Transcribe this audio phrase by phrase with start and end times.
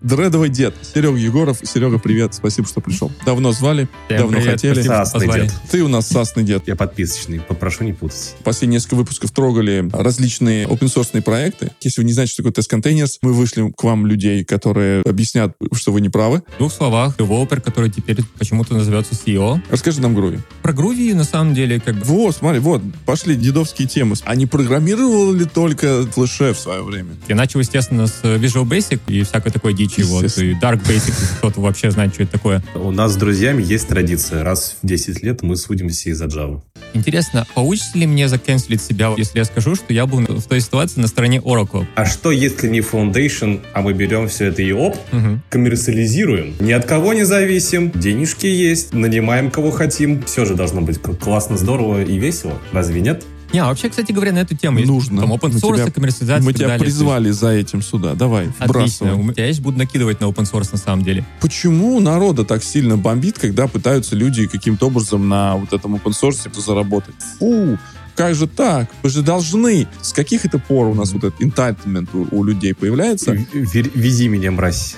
[0.00, 0.74] Дредовый дед.
[0.94, 1.58] Серега Егоров.
[1.64, 2.32] Серега, привет.
[2.32, 3.10] Спасибо, что пришел.
[3.26, 4.82] Давно звали, Всем давно привет, хотели.
[4.82, 5.42] Сасный позвали.
[5.48, 5.54] дед.
[5.72, 6.68] Ты у нас сасный дед.
[6.68, 8.36] Я подписочный, попрошу не путать.
[8.44, 11.72] Последние несколько выпусков трогали различные open проекты.
[11.80, 15.90] Если вы не знаете, что такое Containers, мы вышли к вам людей, которые объяснят, что
[15.90, 16.42] вы не правы.
[16.54, 19.60] В двух словах, девелопер, который теперь почему-то называется CEO.
[19.68, 20.38] Расскажи нам, Груви.
[20.62, 22.04] Про Groovy, на самом деле, как бы...
[22.04, 24.14] Вот, смотри, вот, пошли дедовские темы.
[24.24, 27.16] А не программировал ли только флеше в свое время?
[27.26, 30.02] Я начал, естественно, с Visual Basic и всякой такой дичи.
[30.02, 30.50] Вот, Естественно.
[30.50, 32.62] и Dark Basic, кто-то вообще знает, что это такое.
[32.74, 34.42] У нас с друзьями есть традиция.
[34.44, 36.60] Раз в 10 лет мы судимся из-за Java.
[36.94, 41.00] Интересно, получится ли мне заканцелить себя, если я скажу, что я был в той ситуации
[41.00, 41.86] на стороне Oracle?
[41.96, 45.42] А что, если не Foundation, а мы берем все это и оп, Мгм.
[45.50, 46.54] коммерциализируем?
[46.60, 50.22] Ни от кого не зависим, денежки есть, нанимаем кого хотим.
[50.24, 52.54] Все же должно быть классно, здорово и весело.
[52.72, 53.24] Разве нет?
[53.52, 55.22] Не, а вообще, кстати говоря, на эту тему есть Нужно.
[55.22, 56.84] там open Мы source, тебя- коммерциализация Мы тебя далее.
[56.84, 58.14] призвали за этим сюда.
[58.14, 58.66] Давай, Отлично.
[58.66, 59.12] вбрасывай.
[59.14, 61.24] У меня- Я сейчас буду накидывать на open source на самом деле.
[61.40, 66.48] Почему народа так сильно бомбит, когда пытаются люди каким-то образом на вот этом open source
[66.60, 67.14] заработать?
[67.38, 67.78] Фу,
[68.14, 68.90] как же так?
[69.02, 69.86] Вы же должны.
[70.02, 73.32] С каких это пор у нас вот этот entitlement у, у людей появляется?
[73.34, 74.96] В- Вези меня, мразь.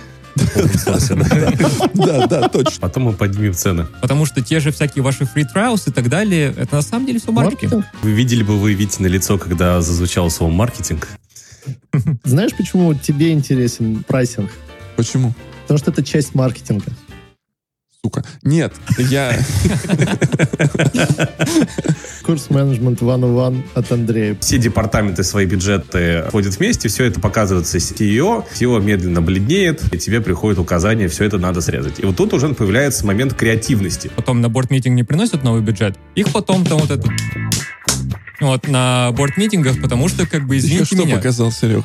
[1.95, 2.27] Да.
[2.27, 2.81] Да, точно.
[2.81, 3.87] Потом мы поднимем цены.
[4.01, 7.19] Потому что те же всякие ваши free trials и так далее, это на самом деле
[7.19, 7.85] все маркетинг.
[8.03, 11.09] Вы видели бы вы Вите на лицо, когда зазвучало слово маркетинг?
[12.25, 14.51] Знаешь, почему тебе интересен прайсинг?
[14.97, 15.35] Почему?
[15.63, 16.87] Потому что это часть маркетинга.
[18.03, 18.25] Сука.
[18.43, 19.39] Нет, я...
[22.25, 24.39] Курс менеджмент 101 от Андрея.
[24.41, 30.23] Все департаменты свои бюджеты входят вместе, все это показывается CEO, CEO медленно бледнеет, и тебе
[30.23, 31.99] приходит указание, все это надо срезать.
[31.99, 34.11] И вот тут уже появляется момент креативности.
[34.17, 35.99] Потом на борт-митинг не приносят новый бюджет.
[36.15, 37.07] Их потом там вот это...
[38.41, 41.17] Вот на борт-митингах, потому что, как бы, Еще извините что меня.
[41.17, 41.85] показал Серега?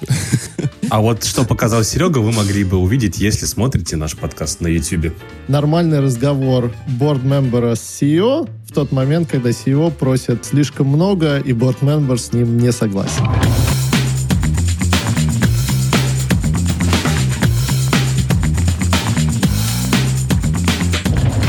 [0.89, 5.14] А вот что показал Серега, вы могли бы увидеть, если смотрите наш подкаст на YouTube.
[5.47, 12.20] Нормальный разговор борд-мембера с CEO в тот момент, когда CEO просит слишком много, и борд-мембер
[12.20, 13.26] с ним не согласен.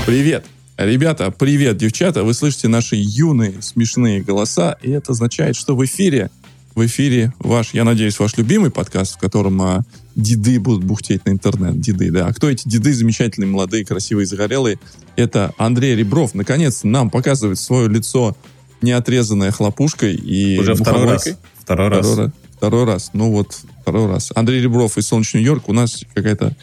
[0.06, 0.46] Привет.
[0.78, 2.22] Ребята, привет, девчата.
[2.22, 6.30] Вы слышите наши юные, смешные голоса, и это означает, что в эфире,
[6.76, 9.82] в эфире ваш, я надеюсь, ваш любимый подкаст, в котором а,
[10.14, 11.80] деды будут бухтеть на интернет.
[11.80, 12.26] Деды, да.
[12.26, 12.92] А кто эти деды?
[12.92, 14.78] Замечательные, молодые, красивые, загорелые.
[15.16, 16.34] Это Андрей Ребров.
[16.34, 18.36] Наконец нам показывает свое лицо,
[18.82, 21.26] не отрезанное хлопушкой и Уже второй раз.
[21.26, 21.36] мухомойкой.
[21.58, 22.06] Второй раз.
[22.06, 22.32] Второй раз.
[22.56, 23.10] Второй раз.
[23.14, 24.30] Ну вот, второй раз.
[24.34, 25.70] Андрей Ребров из Солнечный Нью-Йорк.
[25.70, 26.54] У нас какая-то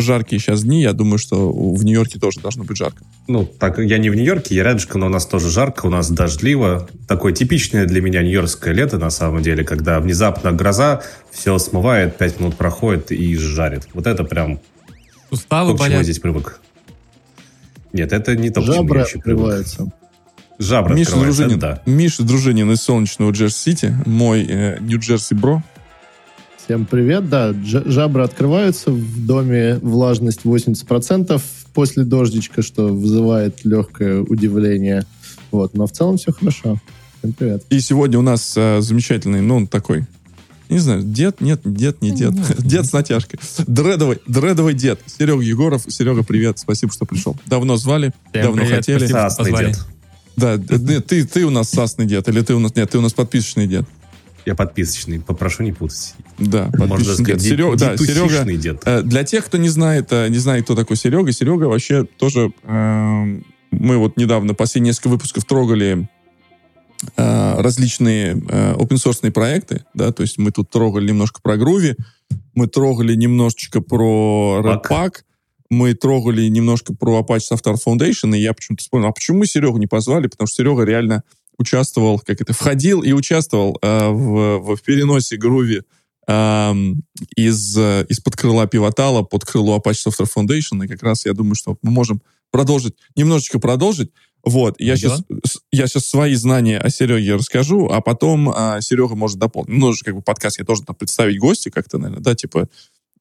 [0.00, 0.82] жаркие сейчас дни.
[0.82, 3.02] Я думаю, что в Нью-Йорке тоже должно быть жарко.
[3.28, 6.10] Ну, так, я не в Нью-Йорке, я рядышком, но у нас тоже жарко, у нас
[6.10, 6.88] дождливо.
[7.08, 12.40] Такое типичное для меня нью-йоркское лето, на самом деле, когда внезапно гроза, все смывает, пять
[12.40, 13.88] минут проходит и жарит.
[13.94, 14.60] Вот это прям
[15.30, 16.04] Суставы то, к чему я болят.
[16.04, 16.60] здесь привык.
[17.92, 19.66] Нет, это не то, к чему я еще привык.
[20.58, 25.62] Жабры Миша Дружинин, это Миша Дружинин из солнечного Джерси-Сити, мой э, Нью-Джерси бро.
[26.70, 27.28] Всем привет.
[27.28, 28.92] Да, жабры открываются.
[28.92, 31.42] В доме влажность 80%
[31.74, 35.04] после дождичка, что вызывает легкое удивление.
[35.50, 36.78] Вот, но в целом все хорошо.
[37.18, 37.64] Всем привет.
[37.70, 40.04] И сегодня у нас э, замечательный, ну, он такой,
[40.68, 42.34] не знаю, дед, нет, дед, не дед.
[42.60, 43.40] Дед с натяжкой.
[43.66, 45.00] Дредовый, дредовый дед.
[45.06, 45.82] Серега Егоров.
[45.88, 47.36] Серега, привет, спасибо, что пришел.
[47.46, 49.06] Давно звали, Всем давно привет, хотели.
[49.08, 49.72] спасибо, позвали.
[49.72, 49.80] дед.
[50.36, 53.12] Да, ты, ты у нас сасный дед, или ты у нас, нет, ты у нас
[53.12, 53.86] подписочный дед.
[54.46, 56.14] Я подписочный, попрошу не путать.
[56.38, 57.42] Да, Можно сказать, дед.
[57.42, 58.82] Серега, да, Серега, дед.
[58.84, 62.52] Э, Для тех, кто не знает, э, не знает, кто такой Серега, Серега вообще тоже...
[62.64, 66.08] эм, Мы вот недавно, последние несколько выпусков трогали
[67.16, 71.96] э, различные open source проекты, да, то есть мы тут трогали немножко про Groovy,
[72.54, 74.90] мы трогали немножечко про Пак.
[74.90, 75.12] Redpack,
[75.70, 79.78] мы трогали немножко про Apache Software Foundation, и я почему-то вспомнил, а почему мы Серегу
[79.78, 80.26] не позвали?
[80.26, 81.22] Потому что Серега реально
[81.60, 85.82] участвовал, как это, входил и участвовал э, в, в переносе Groovy
[86.26, 87.04] эм,
[87.36, 91.54] из, э, из-под крыла Пивотала под крыло Apache Software Foundation, и как раз я думаю,
[91.54, 94.10] что мы можем продолжить, немножечко продолжить.
[94.42, 95.22] Вот, я сейчас,
[95.70, 99.76] я сейчас свои знания о Сереге расскажу, а потом а, Серега может дополнить.
[99.76, 102.70] Ну, же как бы подкаст я должен там представить гостя как-то, наверное, да, типа,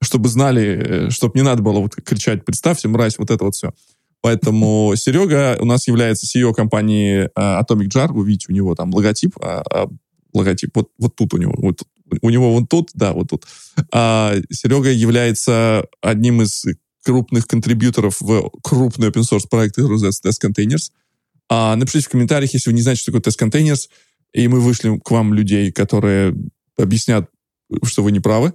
[0.01, 3.73] чтобы знали, чтобы не надо было вот кричать, представьте, мразь, вот это вот все.
[4.21, 8.11] Поэтому Серега у нас является CEO компании а, Atomic Jar.
[8.11, 9.87] Вы видите, у него там логотип, а, а,
[10.33, 11.83] логотип вот, вот тут у него, вот,
[12.21, 13.45] у него вон тут, да, вот тут.
[13.93, 16.65] А Серега является одним из
[17.03, 20.91] крупных контрибьюторов в крупный open source проект Test Containers.
[21.49, 23.89] А, напишите в комментариях, если вы не знаете, что такое Test Containers,
[24.33, 26.35] и мы вышли к вам людей, которые
[26.77, 27.29] объяснят,
[27.83, 28.53] что вы не правы.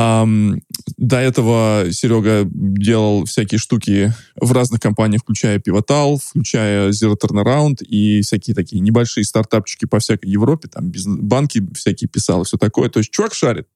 [0.00, 0.60] Ам,
[0.96, 8.20] до этого Серега делал всякие штуки в разных компаниях, включая Pivotal, включая Zero Turnaround и
[8.20, 12.90] всякие такие небольшие стартапчики по всякой Европе, там бизнес, банки всякие писал и все такое.
[12.90, 13.66] То есть чувак шарит.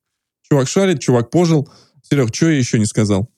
[0.48, 1.68] Чувак шарит, чувак пожил.
[2.08, 3.28] Серег, что я еще не сказал?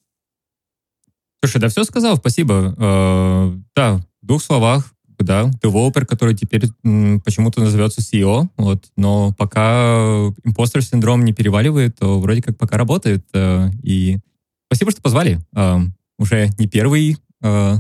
[1.42, 2.74] Слушай, да все сказал, спасибо.
[2.76, 4.93] Э, да, в двух словах,
[5.24, 12.20] да, девелопер, который теперь почему-то называется CEO, вот, но пока импостер синдром не переваливает, то
[12.20, 13.24] вроде как пока работает.
[13.32, 14.18] э, и
[14.66, 15.40] спасибо, что позвали.
[15.54, 15.78] Э,
[16.18, 17.74] уже не первый э,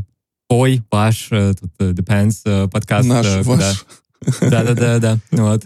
[0.48, 3.08] твой, ваш, э, тут э, Depends э, подкаст.
[3.08, 3.84] Наш, э, ваш.
[4.40, 5.18] Да-да-да-да.
[5.30, 5.64] Вот.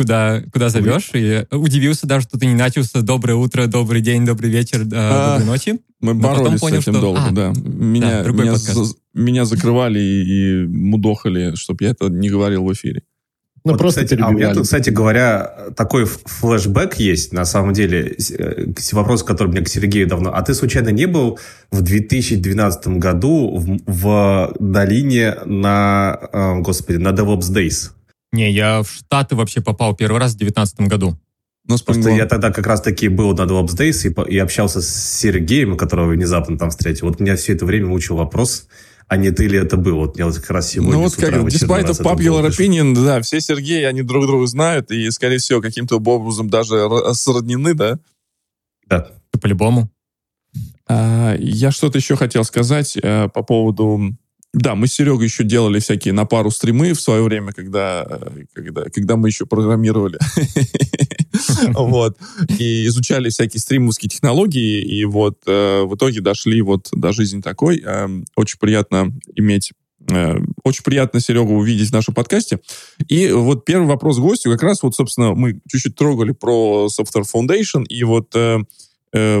[0.00, 1.10] Куда, куда зовешь.
[1.12, 5.32] И удивился даже, что ты не начался «Доброе утро», «Добрый день», «Добрый вечер», э, А,
[5.38, 5.80] «Доброй ночи».
[6.00, 7.52] Мы Но потом боролись понял, с этим что- долго, а, да.
[7.54, 12.72] Меня, другой меня, за- меня закрывали и, и мудохали, чтобы я это не говорил в
[12.72, 13.02] эфире.
[13.62, 14.54] Ну, Вот, просто кстати, а у меня перебивали.
[14.54, 19.68] тут, кстати говоря, такой флешбэк есть, на самом деле, э, вопрос, который у меня к
[19.68, 20.32] Сергею давно.
[20.32, 21.38] А ты случайно не был
[21.70, 27.90] в 2012 году в, в долине на, э, господи, на DevOps Days?
[28.32, 31.18] Не, я в Штаты вообще попал первый раз в 2019 году.
[31.66, 34.88] Но Потому что я тогда как раз-таки был на DevOps Days и, и общался с
[34.88, 37.08] Сергеем, которого внезапно там встретил.
[37.08, 38.66] Вот меня все это время мучил вопрос,
[39.06, 39.96] а не ты ли это был?
[39.96, 43.40] Вот я вот как раз сегодня Ну вот как, despite это popular opinion, да, все
[43.40, 47.98] Сергеи, они друг друга знают и, скорее всего, каким-то образом даже сроднены, да?
[48.86, 49.10] Да.
[49.40, 49.90] По-любому.
[50.88, 54.16] А, я что-то еще хотел сказать э, по поводу...
[54.52, 58.44] Да, мы с Серегой еще делали всякие на пару стримы в свое время, когда, э,
[58.52, 60.18] когда, когда мы еще программировали.
[61.72, 62.18] Вот.
[62.58, 67.80] И изучали всякие стримовские технологии, и вот э, в итоге дошли вот до жизни такой.
[67.80, 69.72] Эм, Очень приятно иметь
[70.10, 72.60] э, очень приятно Серегу увидеть в нашем подкасте.
[73.08, 77.84] И вот первый вопрос гостю, как раз вот, собственно, мы чуть-чуть трогали про Software Foundation,
[77.84, 78.34] и вот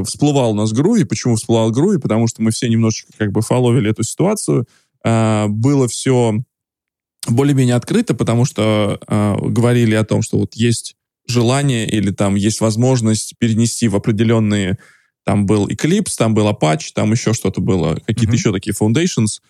[0.04, 1.04] всплывал у нас Груви.
[1.04, 1.98] Почему всплывал Груви?
[1.98, 4.66] Потому что мы все немножечко как бы фоловили эту ситуацию.
[5.04, 6.34] А, было все
[7.28, 12.60] более-менее открыто, потому что а, говорили о том, что вот есть желание или там есть
[12.60, 14.78] возможность перенести в определенные...
[15.24, 18.34] Там был Eclipse, там был Apache, там еще что-то было, какие-то Мгм.
[18.34, 19.40] еще такие foundations.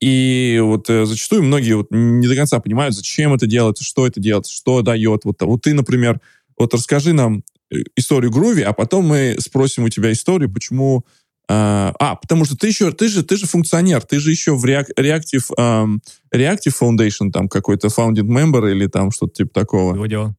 [0.00, 4.20] И вот э, зачастую многие вот не до конца понимают, зачем это делать, что это
[4.20, 5.24] делать, что дает.
[5.24, 6.20] Вот, вот ты, например,
[6.56, 11.04] вот расскажи нам э, историю Груви, а потом мы спросим у тебя историю, почему...
[11.50, 14.64] а, а, потому что ты еще, ты же, ты же функционер, ты же еще в
[14.64, 16.00] React, Reactive, ам,
[16.34, 19.94] Reactive Foundation, там какой-то founding member или там что-то типа такого.
[19.94, 20.36] Его дело.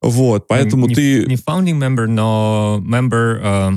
[0.00, 1.24] Вот, поэтому не, ты...
[1.26, 3.70] Не founding member, но member, э,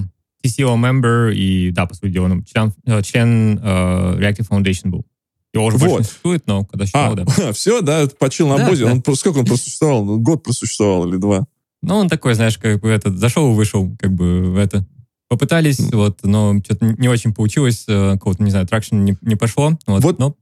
[0.45, 5.05] TCO member и, да, по сути дела, ну, член, э, член э, Reactive Foundation был.
[5.53, 5.99] Его уже больше Вот.
[5.99, 7.51] не существует, но когда А, существовал, да.
[7.53, 8.85] все, да, почил на Да, бозе.
[8.85, 8.91] да.
[8.91, 10.05] Он, сколько он просуществовал?
[10.05, 11.47] Ну, Год просуществовал или два?
[11.81, 14.85] Ну, он такой, знаешь, как бы этот, зашел и вышел, как бы в это.
[15.29, 19.77] Попытались, вот, но что-то не очень получилось, э, какого-то, не знаю, тракшн не, не пошло.
[19.85, 20.35] Вот, Вот но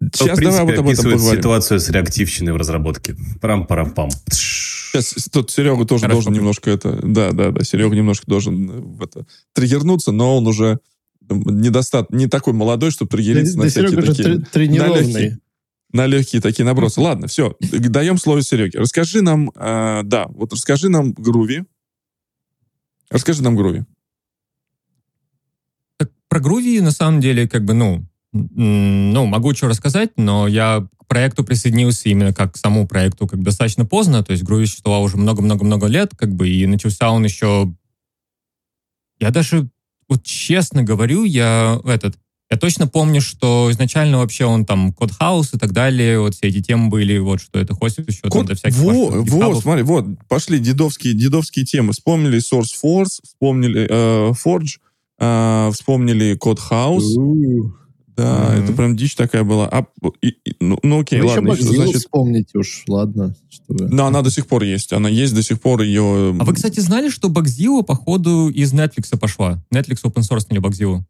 [0.00, 1.38] Сейчас в принципе, давай вот об этом поговорим.
[1.38, 3.16] ситуацию с реактивщиной в разработке.
[3.40, 4.10] Парам-парам-пам.
[4.30, 6.16] Сейчас тут Серега тоже Хорошо.
[6.16, 7.00] должен немножко это...
[7.02, 10.80] Да, да, да, Серега немножко должен э, в это триггернуться, но он уже
[11.28, 14.34] недостат, не такой молодой, чтобы триггериться Да, на Серега всякие же такие...
[14.36, 15.02] тре- тренированный.
[15.06, 15.38] легкие.
[15.92, 17.00] На легкие такие набросы.
[17.00, 18.78] Ладно, все, даем слово Сереге.
[18.80, 21.64] Расскажи нам, э, да, вот расскажи нам Груви.
[23.10, 23.84] Расскажи нам Груви.
[26.36, 31.06] Про Groovy, на самом деле, как бы, ну, ну, могу что рассказать, но я к
[31.06, 35.16] проекту присоединился именно как к самому проекту как достаточно поздно, то есть Groovy существовал уже
[35.16, 37.72] много-много-много лет, как бы, и начался он еще...
[39.18, 39.70] Я даже,
[40.10, 42.18] вот честно говорю, я этот...
[42.50, 46.48] Я точно помню, что изначально вообще он там код хаус и так далее, вот все
[46.48, 49.60] эти темы были, вот что это хостит еще там Код- для всяких во, ваших во,
[49.62, 51.94] смотри, вот, пошли дедовские, дедовские темы.
[51.94, 54.76] Вспомнили SourceForce, вспомнили э, Forge,
[55.18, 56.36] э, вспомнили
[56.70, 57.16] House.
[57.16, 57.72] У-у.
[58.16, 58.64] Да, Мгм.
[58.64, 59.68] это прям дичь такая была.
[59.70, 59.84] А,
[60.22, 61.50] и- и- ну, ну окей, Вы еще ладно.
[61.52, 63.34] еще, Бакзилу значит, вспомните уж, ладно.
[63.50, 63.88] Что вы.
[63.90, 64.94] да, она до сих пор есть.
[64.94, 66.34] Она есть до сих пор, ее...
[66.40, 69.62] А вы, кстати, знали, что Багзила, походу, из Netflix пошла?
[69.70, 71.04] Netflix open source или Багзилу?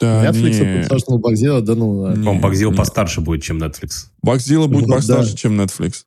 [0.00, 0.78] да, Netflix не.
[0.80, 2.08] подсаживал Бакзила, да ну.
[2.08, 4.06] Не, По-моему, Багзил постарше будет, чем Netflix.
[4.22, 5.36] Багзила будет Ну, постарше, да.
[5.36, 6.04] чем Netflix.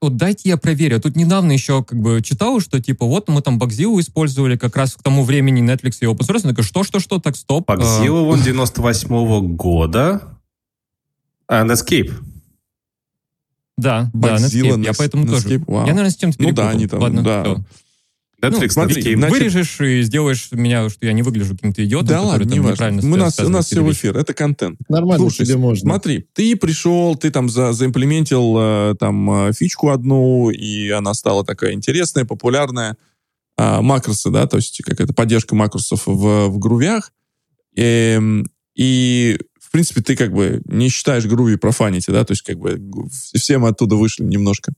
[0.00, 0.98] Вот, дайте я проверю.
[0.98, 4.94] Тут недавно еще как бы читал, что типа вот мы там Багзилу использовали как раз
[4.94, 6.40] к тому времени Netflix и open source.
[6.44, 7.66] Я такой, что, что, что, так, стоп.
[7.66, 10.22] Багзил вон 98 года.
[11.46, 12.12] А, Netscape.
[13.76, 14.84] Да, да, Багзила, Netscape.
[14.84, 15.48] Я поэтому тоже.
[15.48, 15.80] Netscape, вау.
[15.86, 17.42] Я, наверное, с чем-то Ну да, они там, Ладно, да.
[17.42, 17.60] всё.
[18.40, 19.16] Netflix, Ну, смотри, Netscape.
[19.16, 22.52] значит- Вырежешь и сделаешь меня, что я не выгляжу каким-то идиотом, Да который ладно, там
[22.64, 24.78] не неправильно Мы нас, у нас все в эфир, это контент.
[24.88, 25.90] Нормально Слушай, тебе можно.
[25.90, 31.44] Смотри, ты пришел, ты там за, заимплементил э, там э, фичку одну, и она стала
[31.44, 32.96] такая интересная, популярная.
[33.56, 37.12] а, макросы, да, то есть как это поддержка макросов в, в грувях.
[37.74, 37.82] И,
[38.16, 42.58] эм, и, в принципе, ты как бы не считаешь груви профанити, да, то есть как
[42.58, 42.80] бы
[43.34, 44.72] все мы оттуда вышли немножко.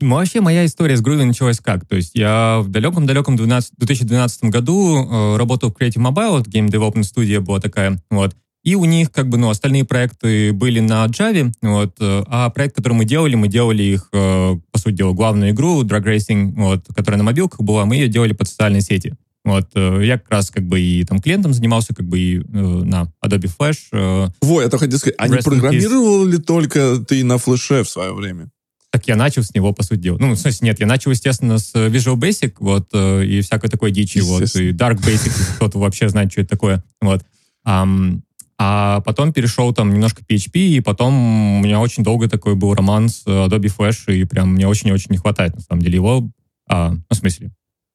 [0.00, 1.84] Ну, вообще, моя история с Groovy началась как?
[1.84, 7.02] То есть я в далеком-далеком 2012 году э, работал в Creative Mobile, вот Game Development
[7.02, 11.52] Studio была такая, вот, и у них как бы, ну, остальные проекты были на Java,
[11.62, 15.50] вот, э, а проект, который мы делали, мы делали их, э, по сути дела, главную
[15.50, 19.14] игру, Drag Racing, вот, которая на мобилках была, мы ее делали под социальные сети.
[19.44, 23.10] Вот, э, я как раз как бы и там клиентом занимался, как бы и на
[23.24, 24.30] Adobe Flash.
[24.42, 28.50] Во, я хотел сказать, а не программировал ли только ты на флеше в свое время?
[28.90, 30.18] Так я начал с него, по сути дела.
[30.18, 34.18] Ну, в смысле, нет, я начал, естественно, с Visual Basic, вот, и всякой такой дичи,
[34.20, 37.22] вот, и Dark Basic, кто-то вообще знает, что это такое, вот.
[37.66, 38.22] Um,
[38.60, 43.08] а потом перешел там немножко PHP, и потом у меня очень долго такой был роман
[43.08, 46.28] с Adobe Flash, и прям мне очень-очень не хватает, на самом деле, его.
[46.68, 47.52] А, ну, в смысле,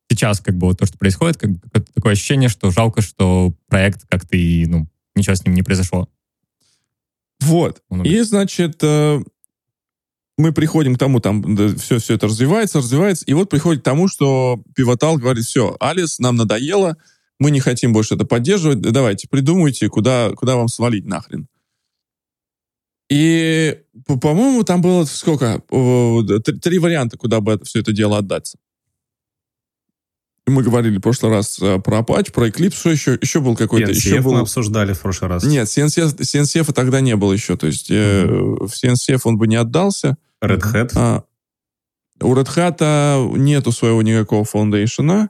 [0.09, 4.07] сейчас как бы вот то, что происходит, как, как такое ощущение, что жалко, что проект
[4.07, 6.07] как-то и, ну, ничего с ним не произошло.
[7.41, 7.81] Вот.
[8.05, 9.21] И, значит, э,
[10.37, 13.85] мы приходим к тому, там да, все, все это развивается, развивается, и вот приходит к
[13.85, 16.97] тому, что Пивотал говорит, все, Алис, нам надоело,
[17.39, 21.47] мы не хотим больше это поддерживать, давайте, придумайте, куда, куда вам свалить нахрен.
[23.09, 25.61] И, по-моему, там было сколько?
[26.61, 28.57] Три варианта, куда бы это, все это дело отдаться.
[30.45, 33.17] Мы говорили в прошлый раз э, про Apache, про Eclipse, что еще?
[33.21, 33.91] Еще был какой-то...
[33.91, 34.33] CNCF еще был...
[34.33, 35.43] мы обсуждали в прошлый раз.
[35.45, 37.55] Нет, CNCF, CNCF тогда не было еще.
[37.55, 38.63] То есть mm-hmm.
[38.63, 40.17] э, в CNCF он бы не отдался.
[40.43, 40.91] Red Hat?
[40.95, 41.23] А,
[42.21, 45.29] у Red Hat нету своего никакого фаундейшена.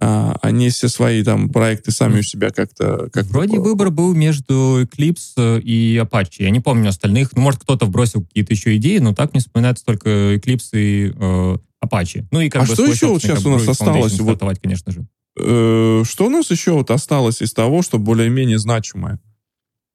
[0.00, 3.08] А, они все свои там проекты сами у себя как-то...
[3.12, 6.36] Как Вроде выбор был между Eclipse и Apache.
[6.38, 7.30] Я не помню остальных.
[7.36, 11.56] Ну, может, кто-то вбросил какие-то еще идеи, но так мне вспоминается только Eclipse и э,
[11.84, 12.26] Apache.
[12.30, 14.18] Ну и как а бы что еще вот сейчас у нас осталось?
[14.18, 15.06] Вот, конечно же.
[15.38, 19.20] Э, что у нас еще вот осталось из того, что более-менее значимое?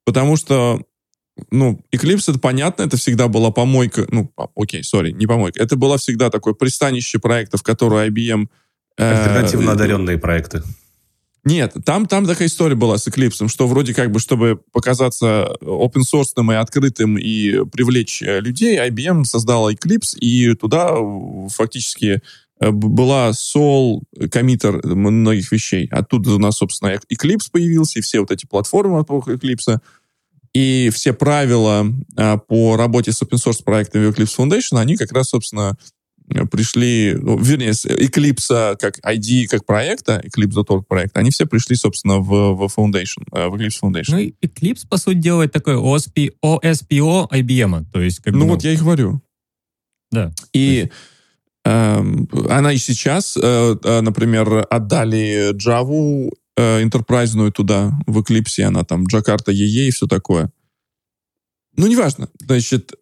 [0.04, 0.82] Потому что
[1.50, 5.96] ну, Eclipse, это понятно, это всегда была помойка, ну, окей, сори, не помойка, это было
[5.96, 8.48] всегда такое пристанище проектов, которые IBM...
[8.98, 10.62] Э, Альтернативно одаренные проекты.
[11.44, 16.02] Нет, там, там такая история была с Eclipse, что вроде как бы, чтобы показаться open
[16.02, 20.94] source и открытым и привлечь э, людей, IBM создала Eclipse, и туда
[21.48, 22.20] фактически
[22.60, 25.86] э, была сол коммитер многих вещей.
[25.90, 29.78] Оттуда у нас, собственно, Eclipse появился, и все вот эти платформы вокруг Eclipse.
[30.52, 35.28] И все правила а, по работе с open source проектами Eclipse Foundation, они как раз,
[35.28, 35.78] собственно,
[36.50, 42.54] пришли, ну, вернее, Eclipse как ID, как проекта, Eclipse.org проект, они все пришли, собственно, в,
[42.54, 44.12] в Foundation, э, в Eclipse Foundation.
[44.12, 48.20] Ну, Eclipse, по сути, делает такой OSP, OSPO IBM, то есть...
[48.20, 49.20] Как ну, бы, ну, вот я и говорю.
[50.10, 50.32] Да.
[50.52, 50.90] И
[51.64, 52.02] э,
[52.48, 59.06] она и сейчас, э, э например, отдали Java э, интерпрайзную туда, в Eclipse, она там
[59.06, 60.50] Джакарта ЕЕ и все такое.
[61.76, 62.28] Ну, неважно.
[62.40, 62.94] Значит,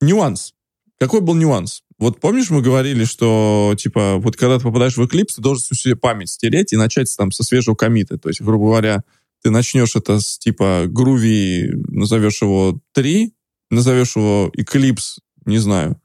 [0.00, 0.54] нюанс.
[0.98, 1.82] Какой был нюанс?
[1.98, 5.74] Вот помнишь, мы говорили, что, типа, вот когда ты попадаешь в Eclipse, ты должен всю
[5.74, 8.18] себе память стереть и начать там со свежего комита.
[8.18, 9.02] То есть, грубо говоря,
[9.42, 13.32] ты начнешь это с, типа, Groovy, назовешь его 3,
[13.70, 16.00] назовешь его Eclipse, не знаю,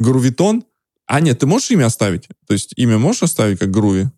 [0.00, 0.62] Groovyton.
[1.06, 2.28] А нет, ты можешь имя оставить?
[2.46, 4.08] То есть имя можешь оставить как Groovy?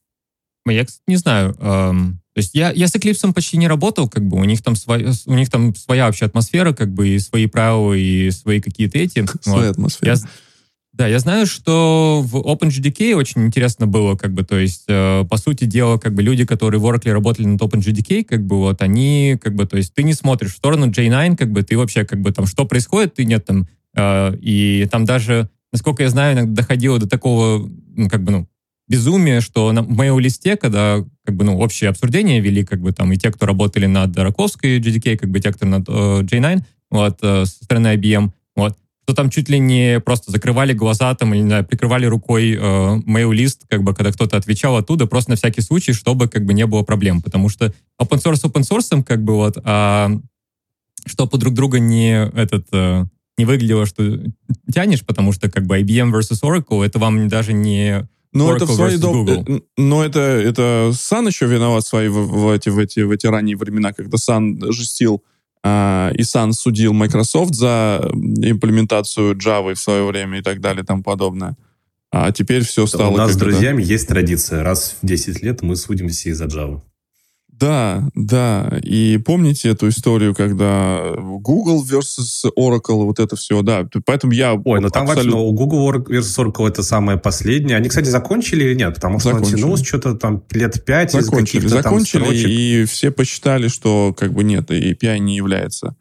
[0.67, 1.57] Я, кстати, не знаю.
[1.61, 4.77] Эм, то есть я, я с Eclipse почти не работал, как бы у них там
[4.77, 8.99] своя, у них там своя вообще атмосфера, как бы и свои правила, и свои какие-то
[8.99, 9.27] эти.
[9.41, 9.71] Своя вот.
[9.73, 10.17] атмосфера.
[10.17, 10.23] Я,
[10.99, 15.37] да, я знаю, что в OpenGDK очень интересно было, как бы, то есть, э, по
[15.37, 19.39] сути дела, как бы люди, которые в Oracle работали над OpenGDK, как бы, вот, они,
[19.41, 22.21] как бы, то есть, ты не смотришь в сторону J9, как бы, ты вообще, как
[22.21, 26.63] бы, там, что происходит, ты нет там, э, и там даже, насколько я знаю, иногда
[26.63, 28.49] доходило до такого, ну, как бы, ну,
[28.89, 33.13] безумие, что на, моем листе, когда как бы, ну, общее обсуждение вели, как бы там
[33.13, 37.19] и те, кто работали над Раковской GDK, как бы те, кто над э, J9, вот,
[37.23, 38.33] э, со стороны IBM,
[39.09, 42.59] то там чуть ли не просто закрывали глаза там, или, не знаю, прикрывали рукой э,
[42.59, 46.67] mail-лист, как бы, когда кто-то отвечал оттуда, просто на всякий случай, чтобы, как бы, не
[46.67, 50.11] было проблем, потому что open source open source, как бы, вот, а
[51.07, 52.67] чтобы друг друга не этот...
[52.73, 53.07] Э,
[53.39, 54.05] не выглядело, что
[54.71, 58.73] тянешь, потому что как бы IBM versus Oracle, это вам даже не но это в
[58.73, 59.27] свои дол...
[59.27, 63.11] Э, но это, это Сан еще виноват в, свои, в, в, эти, в, эти, в
[63.11, 65.23] эти ранние времена, когда Сан жестил
[65.63, 70.87] а, и Сан судил Microsoft за имплементацию Java в свое время и так далее и
[70.87, 71.57] тому подобное.
[72.11, 73.13] А теперь все стало...
[73.13, 74.63] У нас с друзьями есть традиция.
[74.63, 76.81] Раз в 10 лет мы судимся из-за Java.
[77.59, 78.79] Да, да.
[78.83, 83.89] И помните эту историю, когда Google versus Oracle, вот это все, да.
[84.07, 84.55] Поэтому я...
[84.55, 85.33] Ой, ну там абсолютно...
[85.33, 87.77] вообще, ну, Google versus Oracle это самое последнее.
[87.77, 88.95] Они, кстати, закончили или нет?
[88.95, 89.55] Потому что закончили.
[89.55, 94.45] натянулось что-то там лет пять закончили, из Закончили, там и все посчитали, что как бы
[94.45, 95.97] нет, API не является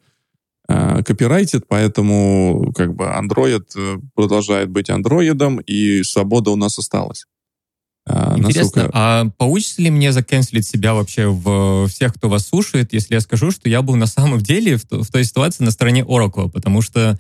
[0.68, 7.26] а, копирайтед, поэтому как бы Android э, продолжает быть андроидом, и свобода у нас осталась.
[8.10, 8.92] А, Интересно, насколько...
[8.94, 13.52] а получится ли мне заканцелить себя вообще в всех, кто вас слушает, если я скажу,
[13.52, 16.50] что я был на самом деле в, в той ситуации на стороне Oracle?
[16.50, 17.20] Потому что,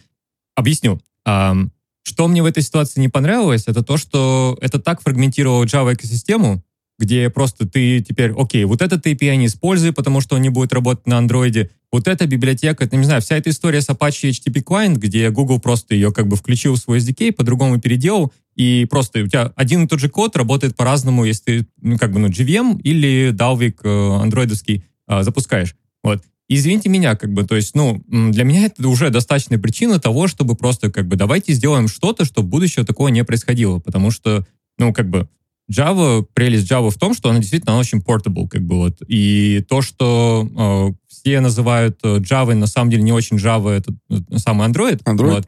[0.55, 1.57] объясню, а,
[2.03, 6.63] что мне в этой ситуации не понравилось, это то, что это так фрагментировало Java экосистему,
[6.99, 10.73] где просто ты теперь, окей, вот этот API не используй, потому что он не будет
[10.73, 14.63] работать на андроиде, вот эта библиотека, это, не знаю, вся эта история с Apache HTTP
[14.63, 19.23] Client, где Google просто ее как бы включил в свой SDK, по-другому переделал, и просто
[19.23, 22.27] у тебя один и тот же код работает по-разному, если ты, ну, как бы, ну,
[22.27, 25.75] JVM или Dalvik э, андроидовский э, запускаешь.
[26.03, 26.23] Вот.
[26.49, 30.55] Извините меня, как бы, то есть, ну, для меня это уже достаточная причина того, чтобы
[30.55, 34.45] просто, как бы, давайте сделаем что-то, чтобы в такого не происходило, потому что,
[34.77, 35.29] ну, как бы,
[35.71, 38.97] Java, прелесть Java в том, что она действительно она очень portable, как бы вот.
[39.07, 43.93] И то, что э, все называют э, Java, на самом деле не очень Java, это
[44.09, 45.03] э, самый Android.
[45.03, 45.35] Android.
[45.35, 45.47] Вот,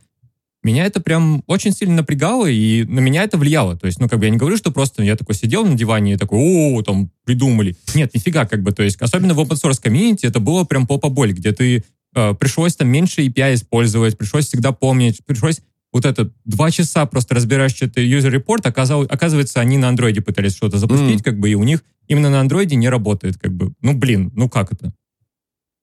[0.62, 3.78] меня это прям очень сильно напрягало, и на меня это влияло.
[3.78, 6.14] То есть, ну, как бы я не говорю, что просто я такой сидел на диване
[6.14, 7.78] и такой, о, там, придумали.
[7.96, 11.10] Нет, нифига, как бы, то есть, особенно в open source комьюнити это было прям попа
[11.10, 15.62] боль, где ты э, пришлось там меньше API использовать, пришлось всегда помнить, пришлось
[15.92, 20.56] вот это два часа просто разбираешь что-то user report, оказал, оказывается, они на андроиде пытались
[20.56, 21.24] что-то запустить, mm.
[21.24, 23.74] как бы, и у них именно на андроиде не работает, как бы.
[23.82, 24.94] Ну, блин, ну как это?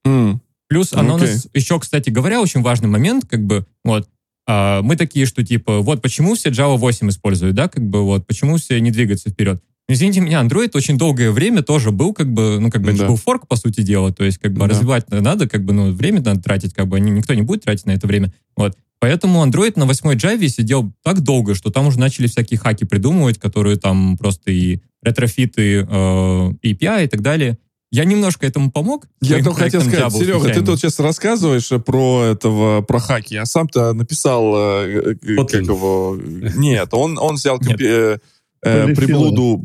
[0.07, 0.39] Mm.
[0.69, 1.25] Плюс оно okay.
[1.25, 4.09] у нас еще, кстати говоря, очень важный момент, как бы, вот,
[4.47, 8.27] а, мы такие, что типа, вот почему все Java 8 используют, да, как бы, вот,
[8.27, 9.63] почему все не двигаются вперед.
[9.89, 12.95] Извините меня, Android очень долгое время тоже был, как бы, ну, как бы, да.
[12.95, 14.67] это был форк, по сути дела, то есть, как бы, да.
[14.67, 17.93] развивать надо, как бы, ну, время надо тратить, как бы, никто не будет тратить на
[17.93, 18.77] это время, вот.
[18.99, 23.39] Поэтому Android на 8 Java сидел так долго, что там уже начали всякие хаки придумывать,
[23.39, 27.59] которые там просто и ретрофиты, э, API и так далее.
[27.93, 29.07] Я немножко этому помог.
[29.21, 33.35] Я только хотел сказать, Java Серега, ты тут сейчас рассказываешь про этого, про хаки.
[33.35, 36.19] Я сам-то написал, э, э как его...
[36.57, 37.61] Нет, он, он взял...
[37.61, 37.81] Нет.
[37.81, 38.19] Э,
[38.67, 39.63] э, приблуду,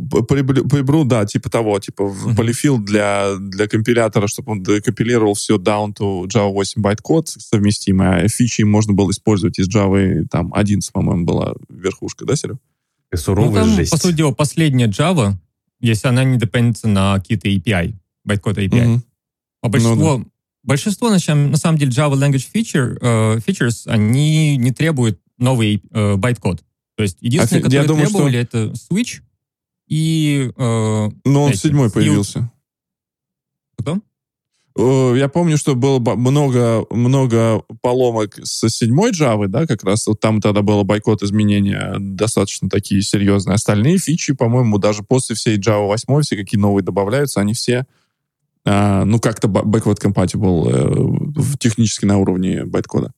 [0.69, 2.35] приблуду, да, типа того, типа uh-huh.
[2.35, 8.27] polyfill для, для компилятора, чтобы он компилировал все down to Java 8 байт-код совместимый, а
[8.27, 12.57] фичи можно было использовать из Java, там, 11, по-моему, была верхушка, да, Серег?
[13.11, 13.91] И суровая ну, там, жесть.
[13.91, 15.33] по сути дела, последняя Java,
[15.79, 18.69] если она не depend ится на какие-то API, байт-код API.
[18.69, 18.99] Uh-huh.
[19.61, 20.29] А большинство, ну, да.
[20.63, 26.17] большинство на, на самом деле, Java Language feature, uh, features, они не требуют новый uh,
[26.17, 26.63] байт-код.
[27.01, 28.57] То есть единственное, а, которое думаю, требовали, что...
[28.57, 29.21] это Switch
[29.87, 30.51] и...
[30.55, 32.51] Э, Но он эти, седьмой появился.
[33.75, 33.99] Кто?
[34.77, 40.41] Я помню, что было много, много поломок со седьмой Java, да, как раз вот там
[40.41, 43.55] тогда было байт-код изменения достаточно такие серьезные.
[43.55, 47.87] Остальные фичи, по-моему, даже после всей Java 8, все какие новые добавляются, они все,
[48.63, 53.11] э, ну, как-то backward compatible э, технически на уровне байткода.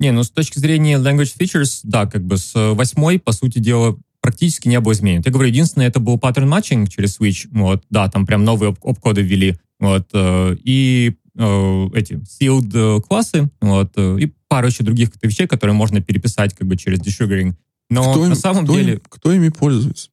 [0.00, 3.96] Не, ну с точки зрения language features, да, как бы с восьмой, по сути дела,
[4.20, 5.22] практически не было изменений.
[5.24, 9.20] Я говорю, единственное, это был pattern matching через Switch, вот, да, там прям новые обкоды
[9.20, 15.10] ввели, вот, э, и э, эти sealed э, классы, вот, э, и пару еще других
[15.22, 17.54] вещей, которые можно переписать как бы через desugaring.
[17.90, 18.94] Но кто на им, самом кто деле...
[18.94, 20.08] Им, кто ими пользуется?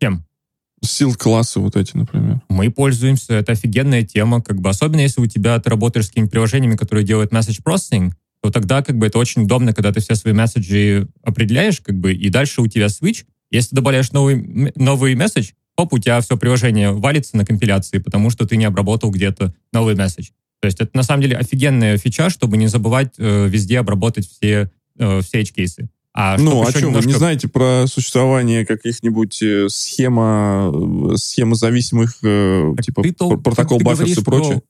[0.00, 0.24] Кем?
[0.82, 2.42] Сил классы вот эти, например.
[2.48, 6.32] Мы пользуемся, это офигенная тема, как бы, особенно если у тебя ты работаешь с какими-то
[6.32, 8.12] приложениями, которые делают message processing,
[8.44, 12.12] то тогда как бы это очень удобно, когда ты все свои месседжи определяешь, как бы,
[12.12, 13.24] и дальше у тебя switch.
[13.50, 18.28] Если ты добавляешь новый, новый месседж, оп, у тебя все приложение валится на компиляции, потому
[18.28, 20.28] что ты не обработал где-то новый месседж.
[20.60, 24.70] То есть это на самом деле офигенная фича, чтобы не забывать э, везде обработать все,
[24.98, 25.88] э, все edge-кейсы.
[26.12, 27.06] А ну, а что, немножко...
[27.06, 33.38] вы не знаете про существование каких-нибудь э, схема, э, схема зависимых, э, типа ты то,
[33.38, 34.56] протокол бафферс и прочее?
[34.56, 34.62] Про,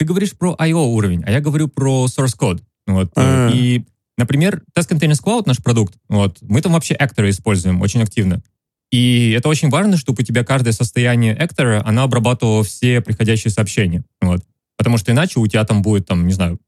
[0.00, 0.92] ты говоришь про I.O.
[0.92, 2.60] уровень, а я говорю про source code.
[2.86, 3.10] Вот.
[3.16, 3.50] А-а-а.
[3.52, 3.84] И,
[4.16, 8.42] например, Test Containers Cloud, наш продукт, вот, мы там вообще акторы используем очень активно.
[8.90, 14.04] И это очень важно, чтобы у тебя каждое состояние актора, она обрабатывала все приходящие сообщения.
[14.20, 14.42] Вот.
[14.76, 16.58] Потому что иначе у тебя там будет, там, не знаю,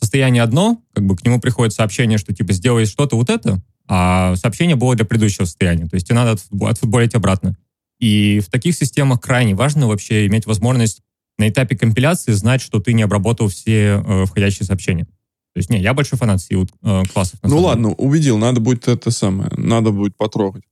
[0.00, 4.36] состояние одно, как бы к нему приходит сообщение, что типа сделай что-то вот это, а
[4.36, 5.86] сообщение было для предыдущего состояния.
[5.86, 7.56] То есть тебе надо отфутболить обратно.
[8.00, 11.02] И в таких системах крайне важно вообще иметь возможность
[11.38, 15.06] на этапе компиляции знать, что ты не обработал все э, входящие сообщения.
[15.54, 17.38] То есть, не, я большой фанат сил э, классов.
[17.44, 20.64] Ну ладно, убедил, надо будет это самое, надо будет потрогать.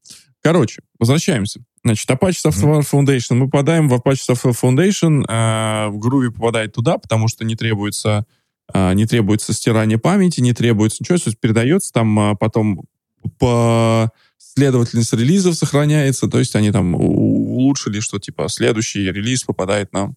[0.43, 1.61] Короче, возвращаемся.
[1.85, 3.35] Значит, Apache Software Foundation.
[3.35, 5.25] Мы попадаем в Apache Software Foundation.
[5.29, 8.27] Э, Groovy попадает туда, потому что не требуется,
[8.75, 11.19] э, не требуется стирание памяти, не требуется ничего.
[11.19, 12.83] То есть передается там э, потом
[13.39, 16.27] последовательность релизов сохраняется.
[16.27, 20.17] То есть они там улучшили, что типа следующий релиз попадает нам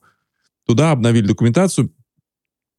[0.66, 1.92] туда, обновили документацию.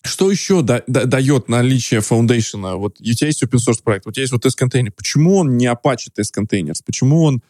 [0.06, 2.76] Что еще да, да, дает наличие Foundation?
[2.76, 4.92] Вот у тебя есть open source проект, у тебя есть вот Testcontainers.
[4.92, 6.74] Почему он не Apache Testcontainers?
[6.84, 7.42] Почему он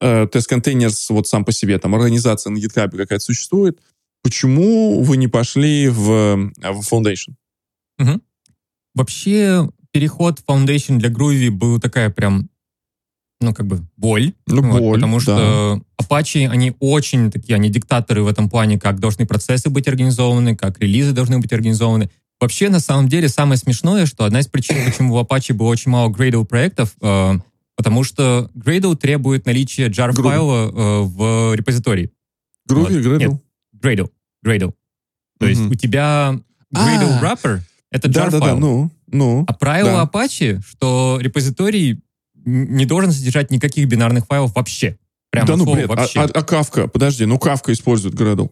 [0.00, 3.80] э, Testcontainers вот сам по себе, там организация на GitHub какая-то существует?
[4.22, 7.34] Почему вы не пошли в, э, в Foundation?
[7.98, 8.20] Угу.
[8.94, 12.50] Вообще переход в Foundation для Groovy был такая прям
[13.40, 14.32] ну, как бы, боль.
[14.46, 18.98] Ну, вот, боль, Потому что Apache, они очень такие, они диктаторы в этом плане, как
[18.98, 22.10] должны процессы быть организованы, как релизы должны быть организованы.
[22.40, 25.90] Вообще, на самом деле, самое смешное, что одна из причин, почему в Apache было очень
[25.90, 27.32] мало Gradle проектов, э,
[27.76, 32.10] потому что Gradle требует наличия jar-файла э, в репозитории.
[32.70, 32.90] Groovy, вот.
[32.92, 33.18] Gradle?
[33.18, 33.40] Нет,
[33.82, 34.10] Gradle.
[34.44, 34.74] Gradle.
[35.38, 35.48] То mm-hmm.
[35.48, 36.38] есть у тебя
[36.74, 38.30] Gradle а, wrapper— это jar-файл.
[38.30, 39.44] Да, да, да, ну, ну.
[39.46, 40.04] А правило да.
[40.04, 42.00] Apache, что репозиторий
[42.46, 44.96] не должен содержать никаких бинарных файлов вообще.
[45.30, 46.20] Прямо да ну бред, вообще.
[46.20, 48.50] А, а, а Kafka, подожди, ну Kafka использует Gradle.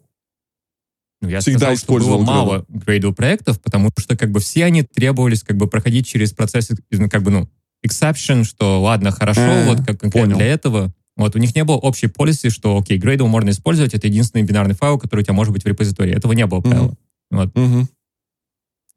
[1.23, 4.65] Ну, я Всегда сказал, использовал что было мало Gradle проектов, потому что как бы все
[4.65, 7.49] они требовались как бы проходить через процесс ну, как бы, ну,
[7.87, 10.93] exception, что ладно, хорошо, а, вот как конкретно для этого.
[11.17, 14.75] Вот у них не было общей полиси, что окей, Gradle можно использовать, это единственный бинарный
[14.75, 16.13] файл, который у тебя может быть в репозитории.
[16.13, 16.89] Этого не было правила.
[16.89, 16.97] Mm-hmm.
[17.31, 17.53] Вот.
[17.55, 17.87] Mm-hmm.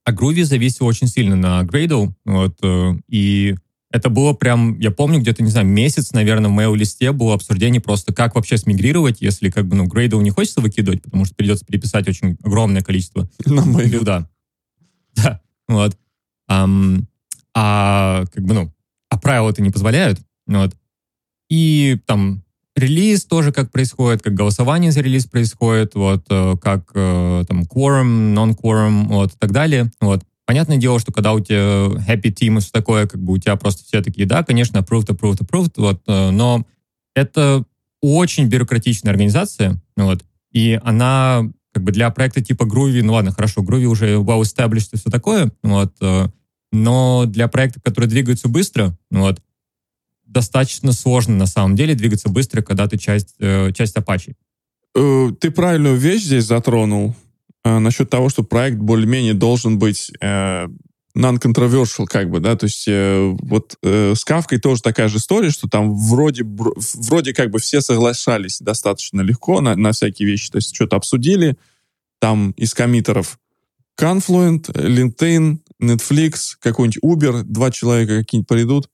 [0.04, 3.56] А Groovy зависел очень сильно на Gradle, вот, э, и
[3.90, 7.82] это было прям, я помню, где-то, не знаю, месяц, наверное, в моем листе было обсуждение
[7.82, 11.66] просто, как вообще смигрировать, если как бы, ну, грейдов не хочется выкидывать, потому что придется
[11.66, 13.30] переписать очень огромное количество.
[13.46, 14.04] На мою.
[14.04, 14.30] Да.
[15.16, 15.98] Да, вот.
[16.50, 17.06] Um,
[17.56, 18.74] а, как бы, ну,
[19.10, 20.20] а правила это не позволяют.
[20.46, 20.76] Вот.
[21.50, 22.44] И там
[22.76, 28.34] релиз тоже как происходит, как голосование за релиз происходит, вот, э, как э, там quorum,
[28.34, 29.92] non-quorum, вот, и так далее.
[30.00, 30.24] Вот.
[30.48, 31.58] Понятное дело, что когда у тебя
[32.08, 35.08] happy team и все такое, как бы у тебя просто все такие, да, конечно, approved,
[35.08, 36.66] approved, approved, вот, э, но
[37.14, 37.66] это
[38.02, 43.62] очень бюрократичная организация, вот, и она как бы для проекта типа Groovy, ну ладно, хорошо,
[43.62, 46.28] Groovy уже well established и все такое, вот, э,
[46.72, 49.42] но для проекта, который двигается быстро, вот,
[50.26, 54.36] достаточно сложно на самом деле двигаться быстро, когда ты часть, э, часть Apache.
[54.94, 57.16] Ты правильную вещь здесь затронул.
[57.64, 60.68] Э, насчет того, что проект более-менее должен быть э,
[61.18, 65.50] non-controversial, как бы, да, то есть э, вот э, с Кавкой тоже такая же история,
[65.50, 70.58] что там вроде, вроде как бы все соглашались достаточно легко на, на всякие вещи, то
[70.58, 71.58] есть что-то обсудили,
[72.20, 73.40] там из коммитеров
[74.00, 78.90] Confluent, LinkedIn, Netflix, какой-нибудь Uber, два человека какие-нибудь придут,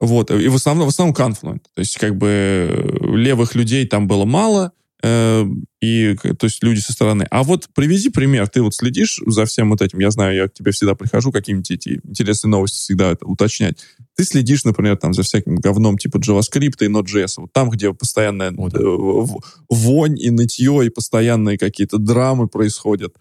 [0.00, 4.08] вот, и в основном, в основном Confluent, то есть как бы э, левых людей там
[4.08, 7.26] было мало, и, то есть, люди со стороны.
[7.30, 8.48] А вот привези пример.
[8.48, 9.98] Ты вот следишь за всем вот этим.
[9.98, 13.78] Я знаю, я к тебе всегда прихожу, какие-нибудь эти интересные новости всегда это уточнять.
[14.16, 17.34] Ты следишь, например, там за всяким говном типа JavaScript и Node.js.
[17.38, 18.74] Вот там, где постоянная вот.
[18.74, 23.14] Э, вонь и нытье, и постоянные какие-то драмы происходят.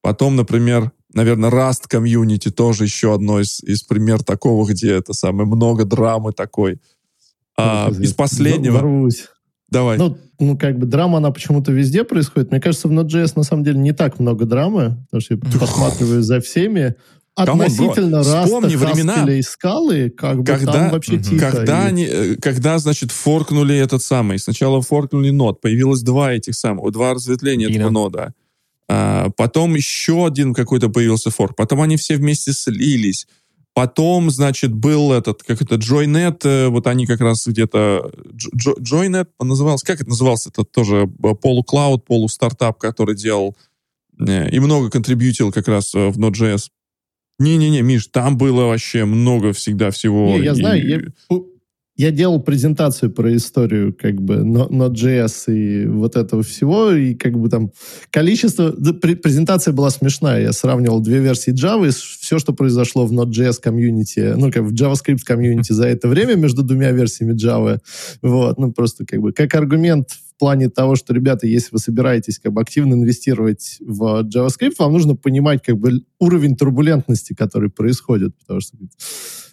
[0.00, 5.46] Потом, например, наверное, Rust комьюнити тоже еще одно из, из пример такого, где это самое
[5.46, 6.80] много драмы такой.
[7.56, 8.74] А, из последнего...
[8.74, 9.26] Ворвусь.
[9.70, 9.98] Давай.
[9.98, 12.50] Ну, ну, как бы драма, она почему-то везде происходит.
[12.50, 16.22] Мне кажется, в Node.js на самом деле не так много драмы, потому что я посматриваю
[16.22, 16.94] за всеми.
[17.34, 21.52] Относительно раста, времена, и скалы, как бы когда, там вообще тихо.
[21.52, 21.88] Когда, и...
[21.88, 27.14] они, э, когда, значит, форкнули этот самый, сначала форкнули нод, появилось два этих самых, два
[27.14, 28.34] разветвления этого нода.
[28.88, 31.54] А, потом еще один какой-то появился форк.
[31.54, 33.28] Потом они все вместе слились.
[33.78, 38.10] Потом, значит, был этот, как это, Joynet, э, вот они как раз где-то...
[38.36, 40.48] Joynet назывался, как это назывался?
[40.48, 43.56] Это тоже э, полуклауд, полустартап, который делал
[44.18, 46.70] э, и много контрибьютил как раз в Node.js.
[47.38, 50.36] Не-не-не, Миш, там было вообще много всегда всего.
[50.36, 50.54] Не, я и...
[50.56, 51.00] знаю, я,
[51.98, 57.48] я делал презентацию про историю как бы Node.js и вот этого всего, и как бы
[57.48, 57.72] там
[58.10, 58.70] количество...
[58.70, 60.42] Презентация была смешная.
[60.42, 64.72] Я сравнивал две версии Java и все, что произошло в Node.js комьюнити, ну, как в
[64.72, 67.80] JavaScript комьюнити за это время между двумя версиями Java.
[68.22, 72.38] Вот, ну, просто как бы как аргумент в плане того, что, ребята, если вы собираетесь
[72.38, 78.38] как бы активно инвестировать в JavaScript, вам нужно понимать как бы уровень турбулентности, который происходит,
[78.38, 78.76] потому что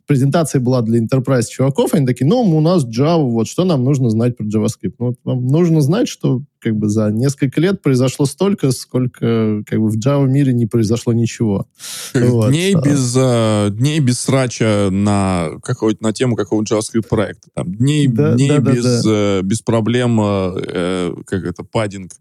[0.06, 4.10] презентация была для Enterprise чуваков, они такие, ну, у нас Java, вот что нам нужно
[4.10, 4.94] знать про JavaScript?
[5.00, 9.90] Ну, вам нужно знать, что как бы за несколько лет произошло столько, сколько как бы
[9.90, 11.68] в Java мире не произошло ничего.
[12.14, 12.50] Вот.
[12.50, 12.82] Дней, а.
[12.82, 17.50] без, uh, дней без срача на, какой на тему какого-то JavaScript проекта.
[17.54, 19.10] Там, дней да, дней да, без, да, да.
[19.10, 22.12] Uh, без проблем, uh, как это, паддинг.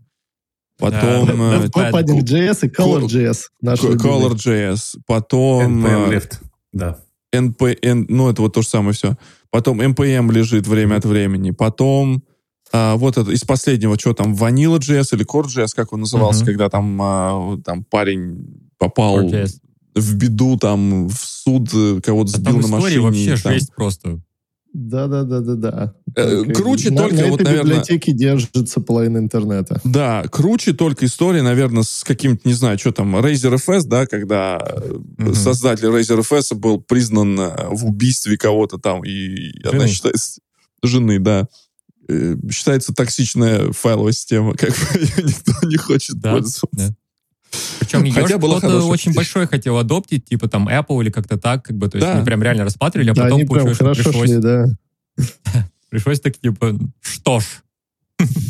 [0.79, 1.27] Потом...
[1.27, 3.38] Да, Padding.js и Color.js.
[3.62, 4.81] Color.js.
[5.07, 5.87] Потом...
[5.87, 6.40] NPM Left,
[6.73, 7.04] да.
[7.35, 9.16] NPM, ну, это вот то же самое все.
[9.51, 11.51] Потом NPM лежит время от времени.
[11.51, 12.23] Потом
[12.73, 16.47] а, вот это из последнего, что там, Vanilla.js или Core.js, как он назывался, uh-huh.
[16.47, 19.31] когда там, а, там парень попал
[19.94, 23.01] в беду, там, в суд, э, кого-то а сбил на машине.
[23.01, 23.53] вообще там.
[23.53, 24.20] жесть просто.
[24.75, 25.95] Да, да, да, да, да.
[26.53, 27.75] Круче на, только на вот, этой наверное.
[27.75, 29.81] библиотеке держится половина интернета.
[29.85, 34.59] Да, круче только история, наверное, с каким-то, не знаю, что там, Razer FS, да, когда
[34.59, 35.35] mm-hmm.
[35.35, 39.77] создатель Razer FS был признан э, в убийстве кого-то там, и жены.
[39.77, 40.41] она считается
[40.83, 41.47] жены, да.
[42.09, 46.67] Э, считается токсичная файловая система, как бы ее никто не хочет да, пользоваться.
[46.73, 46.95] Да.
[47.81, 51.88] Причем ее кто-то очень большой хотел адоптить, типа там Apple или как-то так, как бы,
[51.88, 52.17] то есть да.
[52.17, 54.31] они прям реально рассматривали, а да, потом получилось, что пришлось...
[54.31, 54.67] Шли, да.
[55.90, 57.45] пришлось так, типа, что ж.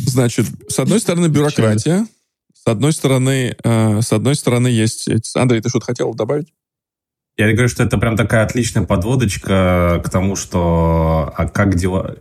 [0.07, 2.07] Значит, с одной стороны бюрократия,
[2.55, 5.09] с одной стороны, э, с одной стороны есть...
[5.35, 6.53] Андрей, ты что-то хотел добавить?
[7.37, 12.17] Я говорю, что это прям такая отличная подводочка к тому, что а как дела...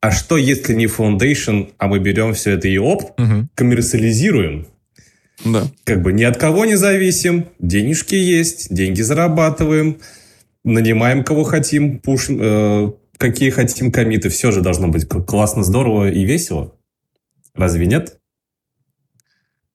[0.00, 3.48] А что, если не Foundation, а мы берем все это и оп, угу.
[3.54, 4.66] коммерциализируем?
[5.44, 5.68] Да.
[5.84, 9.98] Как бы ни от кого не зависим, денежки есть, деньги зарабатываем,
[10.64, 14.28] нанимаем кого хотим, пуш, э, какие хотим комиты.
[14.28, 16.74] Все же должно быть классно, здорово и весело.
[17.54, 18.18] Разве нет?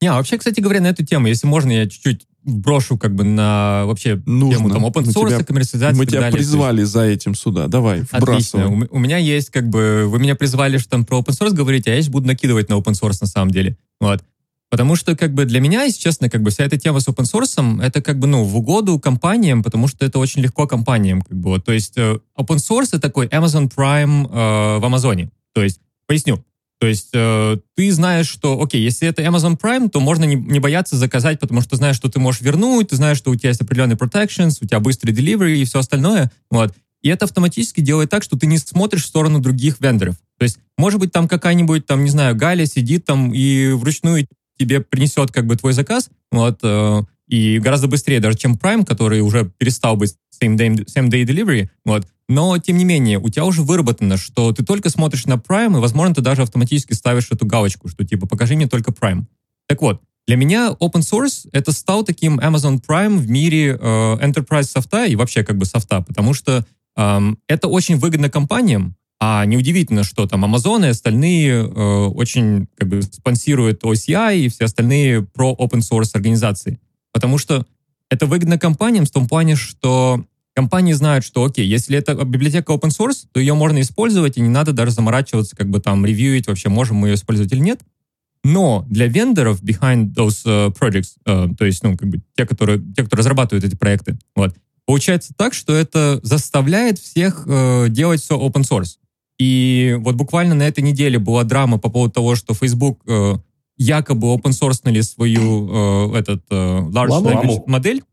[0.01, 3.23] Не, а вообще, кстати говоря, на эту тему, если можно, я чуть-чуть брошу как бы
[3.23, 4.57] на вообще Нужно.
[4.57, 5.97] тему там open source, тебя, коммерциализации.
[5.97, 7.67] Мы тебя призвали за этим сюда.
[7.67, 8.65] Давай, вбрасывай.
[8.65, 8.87] Отлично.
[8.91, 10.05] У, у меня есть как бы...
[10.07, 12.73] Вы меня призвали, что там про open source говорить, а я сейчас буду накидывать на
[12.73, 13.77] open source на самом деле.
[13.99, 14.23] Вот.
[14.71, 17.25] Потому что, как бы, для меня, если честно, как бы вся эта тема с open
[17.25, 21.37] source, это как бы, ну, в угоду компаниям, потому что это очень легко компаниям, как
[21.37, 21.59] бы.
[21.59, 25.29] То есть э, open source— это такой Amazon Prime э, в Амазоне.
[25.53, 26.41] То есть, поясню.
[26.79, 30.59] То есть э, ты знаешь, что, окей, если это Amazon Prime, то можно не, не
[30.59, 33.61] бояться заказать, потому что знаешь, что ты можешь вернуть, ты знаешь, что у тебя есть
[33.61, 36.73] определенный protections, у тебя быстрый delivery и все остальное, вот.
[37.01, 40.15] И это автоматически делает так, что ты не смотришь в сторону других вендоров.
[40.37, 44.27] То есть, может быть, там какая-нибудь, там, не знаю, Галя сидит там и вручную
[44.61, 49.21] тебе принесет как бы твой заказ, вот, э, и гораздо быстрее даже, чем Prime, который
[49.21, 52.07] уже перестал быть same day, same day delivery, вот.
[52.29, 55.81] Но, тем не менее, у тебя уже выработано, что ты только смотришь на Prime, и,
[55.81, 59.25] возможно, ты даже автоматически ставишь эту галочку, что типа покажи мне только Prime.
[59.67, 64.63] Так вот, для меня open source это стал таким Amazon Prime в мире э, enterprise
[64.63, 70.03] софта и вообще как бы софта, потому что э, это очень выгодно компаниям, а неудивительно,
[70.03, 75.55] что там Amazon и остальные э, очень как бы спонсируют OCI и все остальные про
[75.59, 76.79] open source организации.
[77.13, 77.67] Потому что
[78.09, 82.89] это выгодно компаниям в том плане, что компании знают, что окей, если это библиотека open
[82.89, 86.69] source, то ее можно использовать, и не надо даже заморачиваться, как бы там ревьюить, вообще
[86.69, 87.81] можем мы ее использовать или нет.
[88.43, 92.81] Но для вендоров behind those uh, projects, uh, то есть, ну, как бы те, которые,
[92.97, 94.55] те, кто разрабатывают эти проекты, вот,
[94.87, 98.97] получается так, что это заставляет всех uh, делать все open source.
[99.41, 103.37] И вот буквально на этой неделе была драма по поводу того, что Facebook э,
[103.75, 107.29] якобы open source свою э, этот э, large Ламу?
[107.31, 108.03] language модель,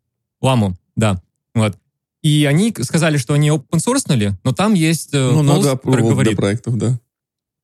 [0.40, 1.20] ламу, да,
[1.54, 1.76] вот.
[2.22, 6.32] И они сказали, что они open source, но там есть э, ну, надо который говорит,
[6.32, 6.98] для проектов, да.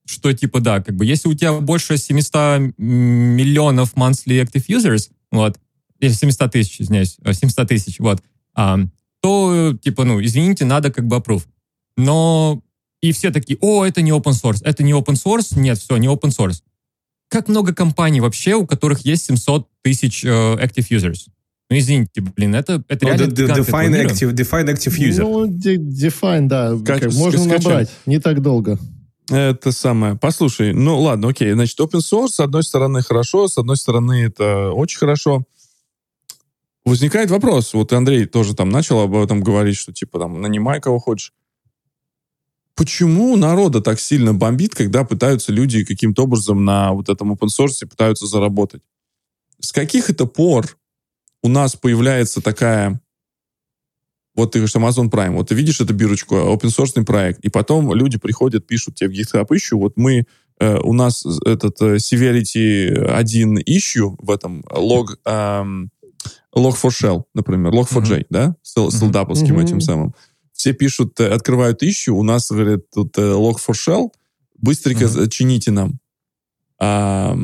[0.05, 5.59] Что типа, да, как бы, если у тебя больше 700 миллионов monthly active users, вот,
[6.03, 8.23] 700 тысяч, извиняюсь, 700 э, тысяч, вот,
[8.55, 8.79] а,
[9.23, 11.45] то, типа, ну, извините, надо как бы approve.
[11.97, 12.63] Но
[13.05, 16.07] и все такие, о, это не open source, это не open source, нет, все, не
[16.07, 16.63] open source.
[17.29, 21.27] Как много компаний вообще, у которых есть 700 тысяч uh, active users?
[21.69, 25.21] Ну, извините, блин, это, это ну, реально define active, define active user.
[25.21, 27.65] Ну, define, да, как, как, можно скачать.
[27.65, 28.79] набрать, не так долго.
[29.29, 30.17] Это самое.
[30.17, 31.53] Послушай, ну ладно, окей.
[31.53, 35.45] Значит, open source, с одной стороны, хорошо, с одной стороны, это очень хорошо.
[36.87, 40.99] Возникает вопрос, вот Андрей тоже там начал об этом говорить, что типа там нанимай кого
[40.99, 41.35] хочешь
[42.75, 47.87] почему народа так сильно бомбит, когда пытаются люди каким-то образом на вот этом open source
[47.87, 48.83] пытаются заработать?
[49.61, 50.77] С каких это пор
[51.43, 53.01] у нас появляется такая...
[54.35, 57.95] Вот ты говоришь, Amazon Prime, вот ты видишь эту бирочку, open source проект, и потом
[57.95, 60.27] люди приходят, пишут тебе в GitHub ищу, вот мы,
[60.59, 65.91] э, у нас этот э, Severity 1 issue в этом log, эм,
[66.53, 68.27] log for shell, например, log4j, mm-hmm.
[68.31, 69.63] да, с, с mm-hmm.
[69.63, 70.15] этим самым
[70.55, 74.11] все пишут, э, открывают ищу, у нас, говорят, тут log for shell,
[74.57, 75.29] быстренько mm-hmm.
[75.29, 75.99] чините нам.
[76.79, 77.37] А,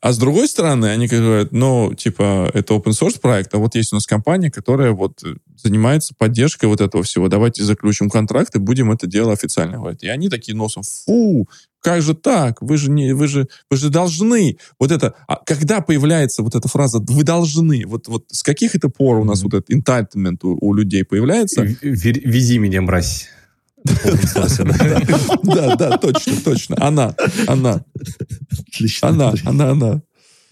[0.00, 3.92] а с другой стороны, они говорят, ну, типа, это open source проект, а вот есть
[3.92, 5.22] у нас компания, которая вот
[5.56, 7.28] занимается поддержкой вот этого всего.
[7.28, 10.02] Давайте заключим контракт и будем это дело официально говорить.
[10.02, 11.48] И они такие носом, фу,
[11.84, 12.62] как же так?
[12.62, 14.56] Вы же не, вы же, вы же должны.
[14.80, 18.88] Вот это, а когда появляется вот эта фраза «вы должны», вот, вот с каких это
[18.88, 19.50] пор у нас mm-hmm.
[19.52, 21.62] вот этот entitlement у, у людей появляется?
[21.82, 23.28] Вези меня, мразь.
[25.42, 26.76] Да, да, точно, точно.
[26.80, 27.14] Она,
[27.46, 27.84] она.
[28.50, 29.08] Отлично.
[29.08, 30.02] Она, она, она.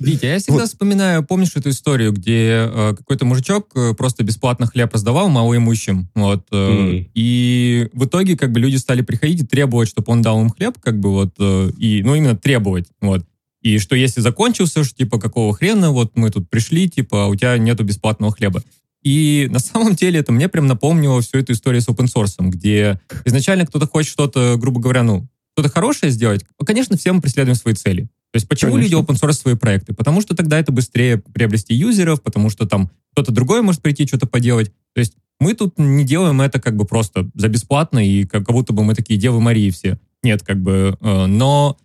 [0.06, 0.68] Витя, я всегда вот.
[0.68, 6.46] вспоминаю, помнишь эту историю, где э, какой-то мужичок э, просто бесплатно хлеб раздавал малоимущим, вот,
[6.50, 7.10] э, mm.
[7.14, 10.78] и в итоге как бы люди стали приходить и требовать, чтобы он дал им хлеб,
[10.80, 13.24] как бы вот, э, и, ну, именно требовать, вот.
[13.62, 17.36] И что если закончился, что типа какого хрена, вот мы тут пришли, типа, а у
[17.36, 18.62] тебя нету бесплатного хлеба.
[19.02, 23.00] И на самом деле это мне прям напомнило всю эту историю с open source, где
[23.24, 26.44] изначально кто-то хочет что-то, грубо говоря, ну, что-то хорошее сделать.
[26.64, 28.08] Конечно, все мы преследуем свои цели.
[28.32, 28.96] То есть почему Конечно.
[28.96, 29.92] люди open source свои проекты?
[29.92, 34.26] Потому что тогда это быстрее приобрести юзеров, потому что там кто-то другой может прийти что-то
[34.26, 34.72] поделать.
[34.94, 38.72] То есть мы тут не делаем это как бы просто за бесплатно и как, будто
[38.72, 39.98] бы мы такие Девы Марии все.
[40.22, 41.76] Нет, как бы, э, но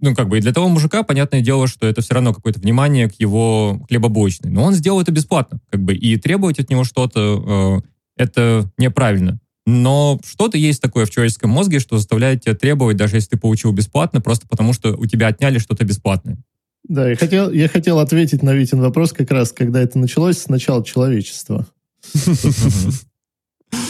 [0.00, 3.08] ну, как бы и для того мужика, понятное дело, что это все равно какое-то внимание
[3.08, 4.50] к его хлебобулочной.
[4.50, 7.82] Но он сделал это бесплатно, как бы, и требовать от него что-то,
[8.16, 9.40] э, это неправильно.
[9.70, 13.70] Но что-то есть такое в человеческом мозге, что заставляет тебя требовать, даже если ты получил
[13.70, 16.38] бесплатно, просто потому что у тебя отняли что-то бесплатное.
[16.84, 20.48] Да, я хотел, я хотел ответить на Витин вопрос как раз, когда это началось, с
[20.48, 21.66] начала человечества.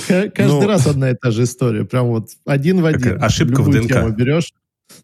[0.09, 1.85] Каждый ну, раз одна и та же история.
[1.85, 3.23] Прям вот один в один.
[3.23, 4.17] Ошибка в ДНК.
[4.17, 4.53] берешь.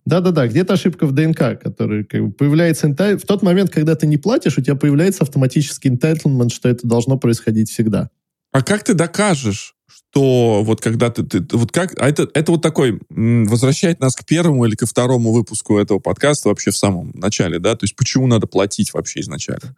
[0.04, 2.88] Да-да-да, где-то ошибка в ДНК, который как бы, появляется...
[2.88, 7.16] В тот момент, когда ты не платишь, у тебя появляется автоматический entitlement, что это должно
[7.16, 8.10] происходить всегда.
[8.50, 9.73] А как ты докажешь,
[10.14, 14.24] что вот когда ты, ты вот как, а это, это вот такой, возвращает нас к
[14.24, 18.28] первому или ко второму выпуску этого подкаста вообще в самом начале, да, то есть почему
[18.28, 19.74] надо платить вообще изначально,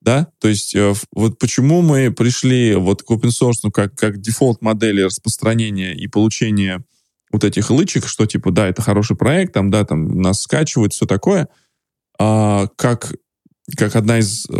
[0.00, 4.20] да, то есть э, вот почему мы пришли вот к open source ну, как, как
[4.20, 6.82] дефолт модели распространения и получения
[7.30, 11.06] вот этих лычек, что типа, да, это хороший проект, там, да, там нас скачивают, все
[11.06, 11.48] такое,
[12.18, 13.14] а, как
[13.76, 14.54] как одна из э,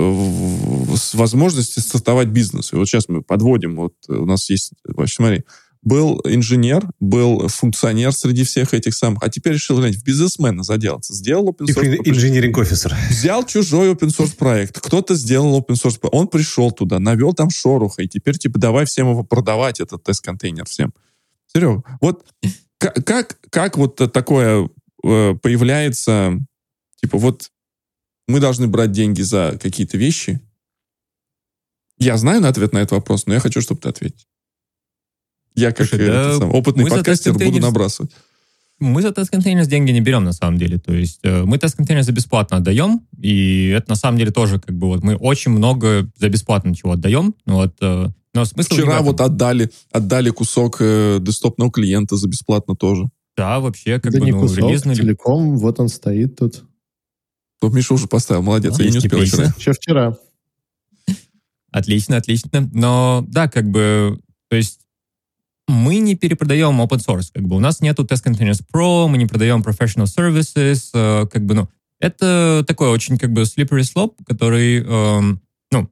[1.14, 2.72] возможностей стартовать бизнес.
[2.72, 5.44] И вот сейчас мы подводим, вот у нас есть, вообще, смотри,
[5.82, 11.14] был инженер, был функционер среди всех этих самых, а теперь решил, глянь, в бизнесмена заделаться.
[11.14, 12.00] Сделал open source.
[12.04, 12.94] Инженеринг офисер.
[13.08, 14.80] Взял чужой open source проект.
[14.80, 16.14] Кто-то сделал open source проект.
[16.14, 20.66] Он пришел туда, навел там шоруха, и теперь, типа, давай всем его продавать, этот тест-контейнер
[20.66, 20.92] всем.
[21.52, 22.26] Серега, вот
[22.78, 24.68] как, как, как вот такое
[25.04, 26.38] э, появляется,
[27.00, 27.50] типа, вот
[28.28, 30.40] мы должны брать деньги за какие-то вещи?
[31.98, 34.24] Я знаю на ответ на этот вопрос, но я хочу, чтобы ты ответил.
[35.56, 38.12] Я как Слушай, да, сам, опытный подкастер буду набрасывать.
[38.78, 40.78] Мы за тест-контейнер деньги не берем, на самом деле.
[40.78, 44.76] То есть э, мы тест-контейнер за бесплатно отдаем, и это на самом деле тоже как
[44.76, 47.34] бы вот мы очень много за бесплатно чего отдаем.
[47.44, 53.10] Вот, э, но смысл Вчера вот отдали, отдали кусок э, десктопного клиента за бесплатно тоже.
[53.36, 54.94] Да, вообще как да бы не ну, кусок, релизный...
[54.94, 56.64] целиком, вот он стоит тут.
[57.60, 59.54] Ну, Миша уже поставил, молодец, ну, я не успел вчера.
[59.56, 60.16] Еще вчера.
[61.70, 62.68] Отлично, отлично.
[62.72, 64.80] Но да, как бы, то есть
[65.66, 69.26] мы не перепродаем open source, как бы у нас нету Test Containers Pro, мы не
[69.26, 71.68] продаем professional services, э, как бы, ну,
[72.00, 75.36] это такой очень как бы slippery slope, который, э,
[75.70, 75.90] ну,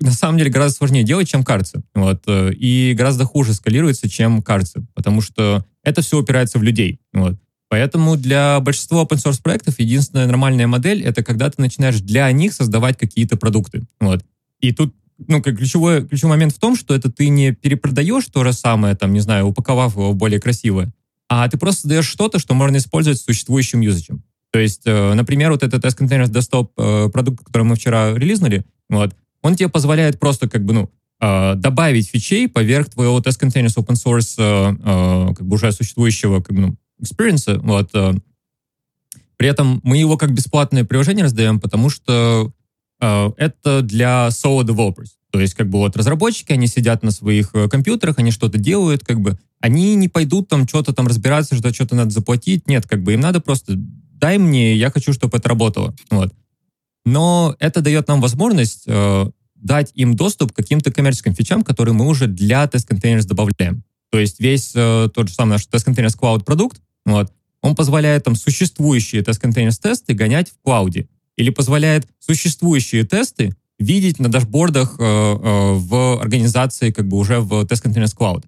[0.00, 1.82] на самом деле гораздо сложнее делать, чем кажется.
[1.94, 7.00] Вот, э, и гораздо хуже скалируется, чем кажется, потому что это все упирается в людей.
[7.14, 7.36] Вот.
[7.68, 12.52] Поэтому для большинства open source проектов единственная нормальная модель— это когда ты начинаешь для них
[12.54, 13.82] создавать какие-то продукты.
[14.00, 14.24] Вот.
[14.60, 14.94] И тут
[15.26, 19.12] ну, ключевой, ключевой момент в том, что это ты не перепродаешь то же самое, там,
[19.12, 20.92] не знаю, упаковав его более красивое,
[21.28, 24.22] а ты просто создаешь что-то, что можно использовать с существующим юзачем.
[24.50, 28.64] То есть, э, например, вот этот Test Containers Desktop э, продукт, который мы вчера релизнули,
[28.88, 33.76] вот, он тебе позволяет просто как бы, ну, э, добавить фичей поверх твоего Test Containers
[33.76, 37.58] Open Source э, э, как бы уже существующего как бы, ну, experience.
[37.62, 37.90] Вот.
[37.94, 38.14] Э.
[39.36, 42.52] При этом мы его как бесплатное приложение раздаем, потому что
[43.00, 45.10] э, это для solo developers.
[45.30, 49.04] То есть, как бы вот разработчики, они сидят на своих э, компьютерах, они что-то делают,
[49.04, 52.66] как бы они не пойдут там что-то там разбираться, что что-то надо заплатить.
[52.66, 55.94] Нет, как бы им надо просто дай мне, я хочу, чтобы это работало.
[56.10, 56.32] Вот.
[57.04, 62.06] Но это дает нам возможность э, дать им доступ к каким-то коммерческим фичам, которые мы
[62.06, 63.84] уже для Containers добавляем.
[64.10, 66.80] То есть весь э, тот же самый наш Test Containers Cloud продукт,
[67.12, 71.08] вот, он позволяет там существующие тест-контейнерс тесты гонять в клауде.
[71.36, 77.64] Или позволяет существующие тесты видеть на дашбордах э, э, в организации как бы уже в
[77.64, 78.44] Test Containers Cloud.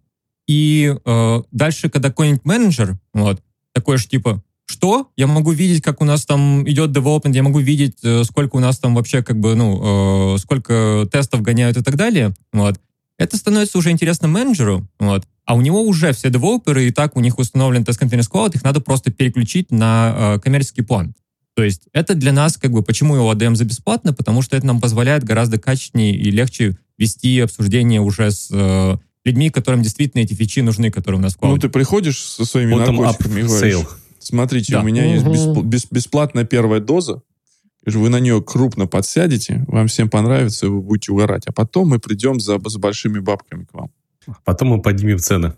[0.47, 3.41] И э, дальше, когда какой-нибудь менеджер, вот,
[3.73, 5.11] такой же типа, что?
[5.17, 8.61] Я могу видеть, как у нас там идет development, я могу видеть, э, сколько у
[8.61, 12.35] нас там вообще как бы, ну, э, сколько тестов гоняют и так далее.
[12.53, 12.81] Вот.
[13.21, 15.27] Это становится уже интересно менеджеру, вот.
[15.45, 18.65] А у него уже все девелоперы, и так у них установлен тест Continuous Cloud, их
[18.65, 21.15] надо просто переключить на э, коммерческий план.
[21.55, 24.67] То есть это для нас, как бы, почему его отдаем за бесплатно, потому что это
[24.67, 28.97] нам позволяет гораздо качественнее и легче вести обсуждение уже с э,
[29.27, 32.73] людьми, которым действительно эти фичи нужны, которые у нас в Ну, ты приходишь со своими
[32.73, 33.89] Bottom-up наркотиками и говоришь, sale.
[34.19, 34.81] смотрите, Да.
[34.81, 35.33] у меня есть Мгм.
[35.35, 37.21] бесп- бес- бесплатная первая доза,
[37.87, 41.45] вы на нее крупно подсядете, вам всем понравится, и вы будете угорать.
[41.47, 43.91] А потом мы придем за, за большими бабками к вам.
[44.45, 45.55] Потом мы поднимем цены.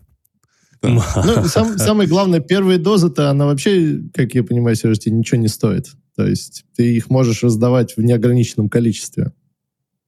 [0.83, 0.89] Да.
[0.89, 5.49] Ну, сам- самое главное, первые дозы-то, она вообще, как я понимаю, Сереж, тебе ничего не
[5.49, 5.89] стоит.
[6.17, 9.33] То есть ты их можешь раздавать в неограниченном количестве.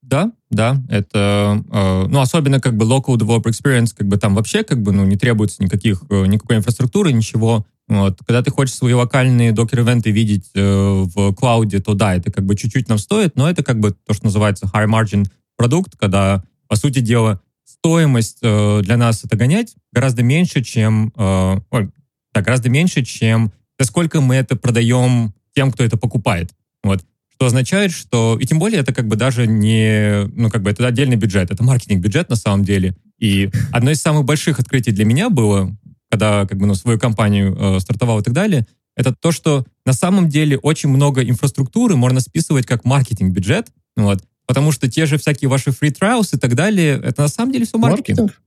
[0.02, 4.62] Да, да, это, э, ну, особенно как бы local developer experience, как бы там вообще
[4.62, 7.66] как бы, ну, не требуется никаких, э, никакой инфраструктуры, ничего.
[7.88, 8.18] Вот.
[8.26, 12.56] Когда ты хочешь свои локальные докер-ивенты видеть э, в клауде, то да, это как бы
[12.56, 15.26] чуть-чуть нам стоит, но это как бы то, что называется high margin
[15.56, 21.60] продукт, когда, по сути дела, стоимость э, для нас это гонять гораздо меньше, чем, э,
[21.70, 21.90] ой,
[22.32, 26.50] да, гораздо меньше, чем за сколько мы это продаем тем, кто это покупает.
[26.82, 27.04] Вот.
[27.34, 28.38] Что означает, что...
[28.40, 30.26] И тем более это как бы даже не...
[30.34, 31.50] Ну, как бы это отдельный бюджет.
[31.50, 32.94] Это маркетинг-бюджет на самом деле.
[33.18, 35.76] И одно из самых больших открытий для меня было,
[36.14, 39.92] когда как бы ну, свою компанию э, стартовал и так далее, это то, что на
[39.92, 45.48] самом деле очень много инфраструктуры можно списывать как маркетинг-бюджет, вот, потому что те же всякие
[45.48, 48.40] ваши free trials и так далее, это на самом деле все маркетинг.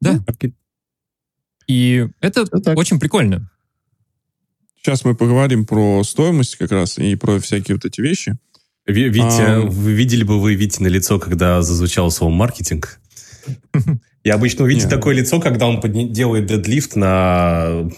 [0.00, 0.20] Да.
[1.66, 2.78] И это Всё так.
[2.78, 3.50] очень прикольно.
[4.76, 8.36] Сейчас мы поговорим про стоимость как раз и про всякие вот эти вещи.
[8.86, 9.60] Ви- Витя, А.
[9.60, 13.00] вы видели бы вы Вите на лицо, когда зазвучало слово маркетинг?
[14.24, 14.90] Я обычно увидите Не.
[14.90, 17.88] такое лицо, когда он подня- делает дедлифт на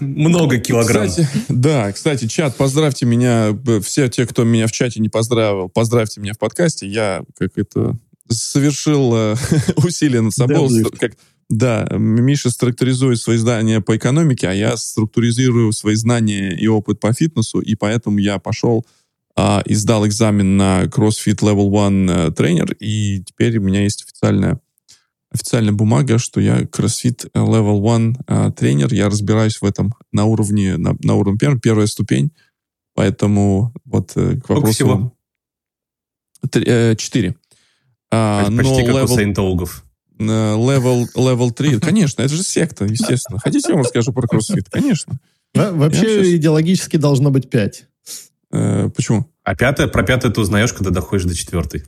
[0.00, 1.08] много килограмм.
[1.08, 5.68] Кстати, да, кстати, чат, поздравьте меня, б- все те, кто меня в чате не поздравил,
[5.68, 6.86] поздравьте меня в подкасте.
[6.86, 7.96] Я как это
[8.28, 9.36] совершил э,
[9.76, 10.68] усилия над собой.
[10.68, 10.98] Deadlift.
[10.98, 11.12] Как,
[11.48, 17.12] да, Миша структуризует свои знания по экономике, а я структуризирую свои знания и опыт по
[17.12, 18.86] фитнесу, и поэтому я пошел
[19.34, 24.04] а, и сдал экзамен на CrossFit Level 1 э, тренер, и теперь у меня есть
[24.04, 24.60] официальная
[25.32, 30.76] официальная бумага, что я CrossFit Level 1 э, тренер, я разбираюсь в этом на уровне,
[30.76, 32.32] на, на уровне первом, первая ступень,
[32.94, 34.72] поэтому вот э, к Сколько вопросу...
[34.74, 35.12] всего?
[36.50, 37.36] Три- э, Четыре.
[38.10, 39.84] А, Почти но как у level, саентологов.
[40.18, 43.38] э, level, level 3, конечно, это же секта, естественно.
[43.38, 44.66] Хотите, я вам расскажу про CrossFit?
[44.70, 45.18] Конечно.
[45.54, 47.86] Во- Вообще идеологически должно быть 5.
[48.52, 49.26] Э, почему?
[49.44, 51.84] А пятое, про пятое ты узнаешь, когда доходишь до четвертой.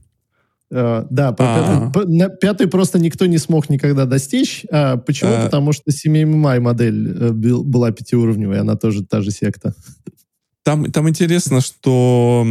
[0.71, 4.65] Э, Да, про пятый, пятый просто никто не смог никогда достичь.
[4.71, 5.33] А почему?
[5.33, 5.45] А.
[5.45, 9.75] Потому что CMMI модель э, была пятиуровневая, она тоже та же секта.
[10.65, 12.47] Там, там интересно, что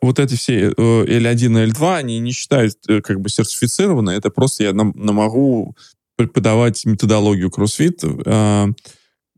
[0.00, 4.16] вот эти все э, L1 и L2, они не считают как бы сертифицированные.
[4.16, 5.76] Это просто я нам, нам могу
[6.16, 8.72] преподавать методологию CrossFit, э,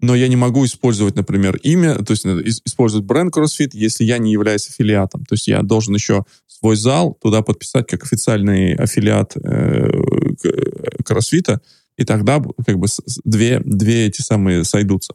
[0.03, 2.25] но я не могу использовать, например, имя, то есть
[2.67, 5.25] использовать бренд CrossFit, если я не являюсь аффилиатом.
[5.27, 6.25] То есть я должен еще
[6.61, 9.91] свой зал туда подписать как официальный аффилиат э,
[10.41, 11.59] к- CrossFit,
[11.97, 12.87] и тогда как бы
[13.25, 15.15] две, две эти самые сойдутся.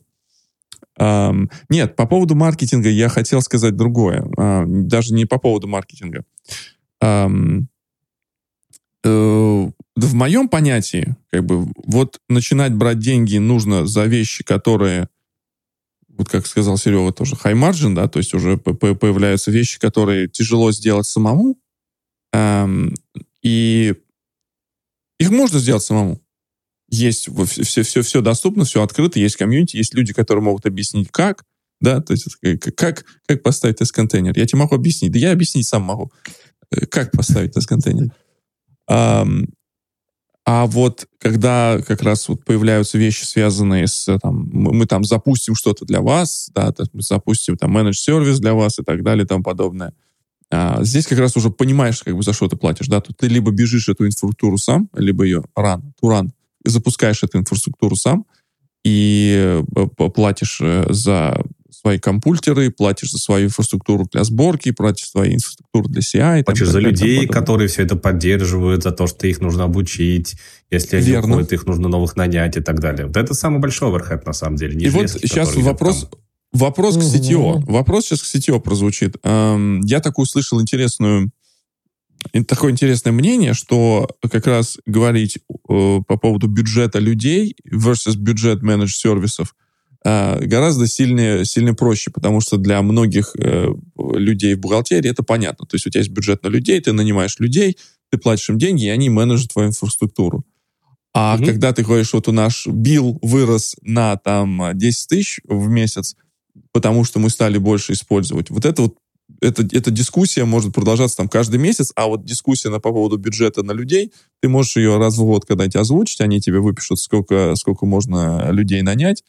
[0.97, 4.27] Ам, нет, по поводу маркетинга я хотел сказать другое.
[4.37, 6.23] А, даже не по поводу маркетинга.
[7.01, 7.67] Ам,
[9.03, 15.09] э, в моем понятии, как бы, вот начинать брать деньги нужно за вещи, которые,
[16.17, 20.71] вот как сказал Серега, тоже high margin, да, то есть уже появляются вещи, которые тяжело
[20.71, 21.57] сделать самому,
[22.33, 22.93] Ам,
[23.41, 23.93] и
[25.19, 26.21] их можно сделать самому
[26.89, 31.43] есть все, все, все доступно, все открыто, есть комьюнити, есть люди, которые могут объяснить, как,
[31.81, 32.27] да, то есть
[32.75, 34.37] как, как поставить тест-контейнер.
[34.37, 36.11] Я тебе могу объяснить, да я объяснить сам могу,
[36.71, 38.13] э, как поставить тест-контейнер.
[38.87, 39.47] Ам,
[40.45, 45.03] А вот когда как раз вот появляются вещи, связанные с, э, там, мы, мы там
[45.03, 49.25] запустим что-то для вас, да, то мы запустим там менедж-сервис для вас и так далее
[49.25, 49.93] и тому подобное,
[50.51, 53.27] а, здесь как раз уже понимаешь, как бы за что ты платишь, да, тут ты
[53.27, 56.31] либо бежишь эту инфраструктуру сам, либо ее ран, туран,
[56.63, 58.25] запускаешь эту инфраструктуру сам
[58.83, 65.11] и э, платишь э, за свои компультеры, платишь за свою инфраструктуру для сборки, платишь за
[65.11, 66.43] свою инфраструктуру для CI.
[66.43, 70.35] там Платишь так за людей, которые все это поддерживают, за то, что их нужно обучить.
[70.71, 71.35] Если они Верно.
[71.35, 73.07] уходят, их нужно новых нанять и так далее.
[73.07, 74.79] Вот это самый большой оверхед, на самом деле.
[74.79, 76.19] И вот сейчас вопрос, там.
[76.53, 77.01] вопрос к.
[77.01, 77.63] CTO.
[77.65, 79.17] Вопрос сейчас к CTO прозвучит.
[79.23, 81.31] Эм, я такую слышал интересную
[82.47, 88.93] такое интересное мнение, что как раз говорить э, по поводу бюджета людей versus бюджет менедж
[88.95, 89.64] сервисов э,
[90.05, 95.65] гораздо сильнее, сильнее проще, потому что для многих э, людей в бухгалтерии это понятно.
[95.65, 97.77] То есть у тебя есть бюджет на людей, ты нанимаешь людей,
[98.11, 100.43] ты платишь им деньги, и они менеджат твою инфраструктуру.
[101.15, 105.69] А mm когда ты говоришь, вот у наш билл вырос на там 10 тысяч в
[105.69, 106.15] месяц,
[106.71, 108.97] потому что мы стали больше использовать, вот это вот
[109.41, 113.63] эта, эта дискуссия может продолжаться там каждый месяц, а вот дискуссия на, по поводу бюджета
[113.63, 117.87] на людей, ты можешь ее раз в год когда-нибудь озвучить, они тебе выпишут, сколько, сколько
[117.87, 119.23] можно людей нанять,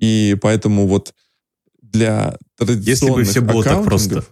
[0.00, 1.14] и поэтому вот
[1.80, 4.24] для традиционных Если бы все было так просто.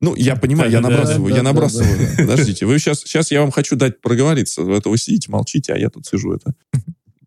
[0.00, 2.16] Ну, я понимаю, я набрасываю, я набрасываю.
[2.18, 4.62] Подождите, вы сейчас, сейчас я вам хочу дать проговориться.
[4.70, 6.54] Это вы сидите, молчите, а я тут сижу это.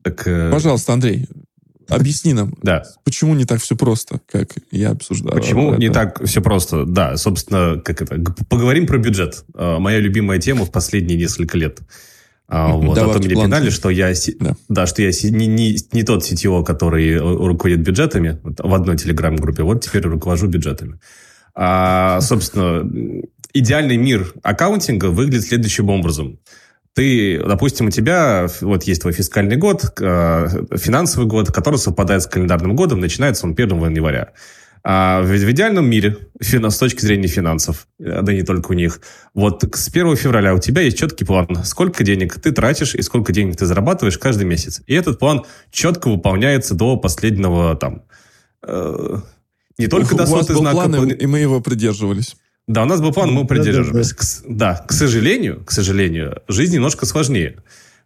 [0.04, 0.52] Так, э...
[0.52, 1.28] Пожалуйста, Андрей,
[1.90, 2.84] Объясни нам, да.
[3.06, 5.34] почему не так все просто, как я обсуждал.
[5.34, 5.80] Почему это?
[5.80, 6.86] не так все просто?
[6.86, 8.22] Да, собственно, как это?
[8.50, 9.46] Поговорим про бюджет.
[9.54, 11.80] А, моя любимая тема в последние несколько лет.
[12.50, 14.56] А, вот, Давай, а то меня пинали, что я, да.
[14.70, 19.64] Да, что я не, не, не тот CTO, который э, руководит бюджетами в одной телеграм-группе,
[19.64, 21.00] вот теперь руковожу бюджетами.
[21.56, 22.90] А, собственно,
[23.54, 26.40] идеальный мир аккаунтинга выглядит следующим образом
[26.98, 32.26] ты, допустим, у тебя вот есть твой фискальный год, э, финансовый год, который совпадает с
[32.26, 34.30] календарным годом, начинается он 1 января.
[34.90, 39.02] А в, в идеальном мире, с точки зрения финансов, э, да не только у них,
[39.34, 43.34] вот с 1 февраля у тебя есть четкий план, сколько денег ты тратишь и сколько
[43.34, 44.82] денег ты зарабатываешь каждый месяц.
[44.88, 48.04] И этот план четко выполняется до последнего там...
[48.66, 49.18] Э,
[49.78, 50.88] не только у, до соты знака...
[50.88, 52.38] План, и мы его придерживались.
[52.66, 54.12] Да, у нас был план, мы придерживались.
[54.12, 54.76] Да, да, да.
[54.78, 57.58] К, да, к сожалению, к сожалению, жизнь немножко сложнее.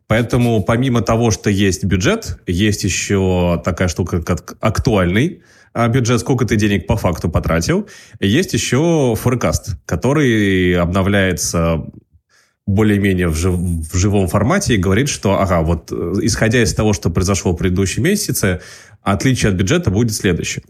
[0.07, 5.43] Поэтому помимо того, что есть бюджет, есть еще такая штука, как актуальный
[5.73, 7.87] бюджет, сколько ты денег по факту потратил.
[8.19, 11.85] Есть еще форекаст, который обновляется
[12.67, 16.93] более-менее в, жив, в живом формате и говорит, что, ага, вот э, исходя из того,
[16.93, 18.61] что произошло в предыдущем месяце,
[19.01, 20.63] отличие от бюджета будет следующее.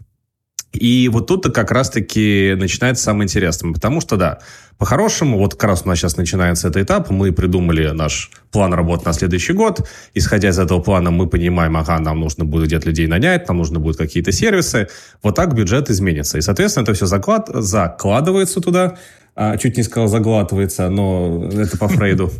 [0.72, 3.72] И вот тут-то как раз-таки начинается самое интересное.
[3.72, 4.38] Потому что, да,
[4.78, 9.04] по-хорошему, вот как раз у нас сейчас начинается этот этап, мы придумали наш план работы
[9.04, 9.86] на следующий год.
[10.14, 13.80] Исходя из этого плана мы понимаем, ага, нам нужно будет где-то людей нанять, нам нужно
[13.80, 14.88] будут какие-то сервисы.
[15.22, 16.38] Вот так бюджет изменится.
[16.38, 17.50] И, соответственно, это все заклад...
[17.52, 18.96] закладывается туда.
[19.34, 22.32] А, чуть не сказал заглатывается, но это по Фрейду.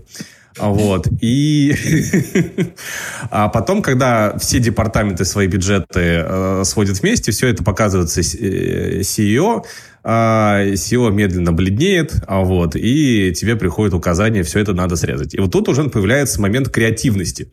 [0.59, 1.09] Вот.
[1.21, 1.75] И
[3.31, 9.65] а потом, когда все департаменты свои бюджеты э, сводят вместе, все это показывается CEO,
[10.05, 15.35] а SEO медленно бледнеет, а вот, и тебе приходит указание, все это надо срезать.
[15.35, 17.53] И вот тут уже появляется момент креативности.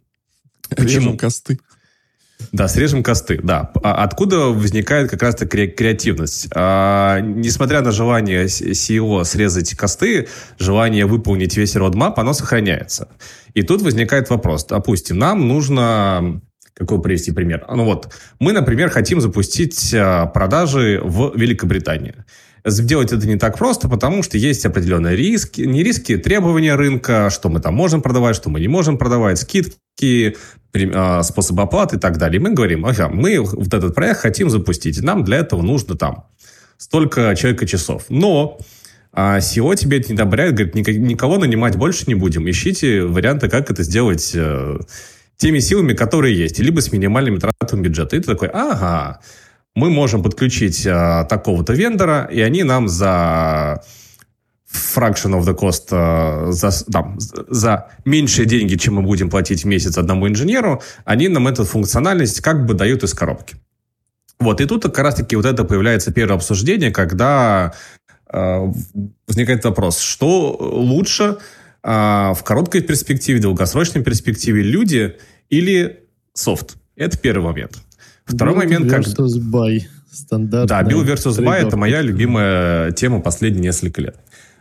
[0.75, 1.17] Почему?
[1.17, 1.59] косты.
[2.51, 3.71] Да, срежем косты, да.
[3.83, 6.47] А откуда возникает как раз-таки креативность?
[6.55, 10.27] А, несмотря на желание CEO срезать косты,
[10.57, 13.09] желание выполнить весь roadmap, оно сохраняется.
[13.53, 14.65] И тут возникает вопрос.
[14.65, 16.41] Допустим, нам нужно...
[16.73, 17.65] Какой привести пример?
[17.69, 22.15] Ну вот, мы, например, хотим запустить а, продажи в Великобритании.
[22.65, 27.49] Сделать это не так просто, потому что есть определенные риски, не риски, требования рынка, что
[27.49, 30.35] мы там можем продавать, что мы не можем продавать, скидки,
[30.93, 32.39] а, способы оплаты и так далее.
[32.39, 36.25] И мы говорим, ага, мы вот этот проект хотим запустить, нам для этого нужно там
[36.77, 38.05] столько человека часов.
[38.09, 38.59] Но
[39.11, 42.49] а SEO тебе это не одобряет, говорит, никого нанимать больше не будем.
[42.49, 44.79] Ищите варианты, как это сделать э,
[45.37, 48.15] теми силами, которые есть, либо с минимальными тратами бюджета.
[48.15, 49.19] И ты такой, ага,
[49.79, 53.81] мы можем подключить а, такого-то вендора, и они нам за
[54.71, 59.67] fraction of the cost, а, за, там, за меньшие деньги, чем мы будем платить в
[59.67, 63.55] месяц одному инженеру, они нам эту функциональность как бы дают из коробки.
[64.39, 67.73] Вот, и тут как раз-таки вот это появляется первое обсуждение, когда
[68.31, 68.73] э,
[69.27, 71.37] возникает вопрос, что лучше
[71.83, 71.89] э,
[72.33, 75.17] в короткой перспективе, долгосрочной перспективе, люди
[75.49, 76.03] или
[76.33, 76.77] софт?
[76.95, 77.79] Это первый момент.
[78.29, 79.01] Второй Build момент, как...
[79.01, 79.81] versus buy.
[80.11, 84.15] Стандартная да, Build versus buy– это моя любимая тема последние несколько лет.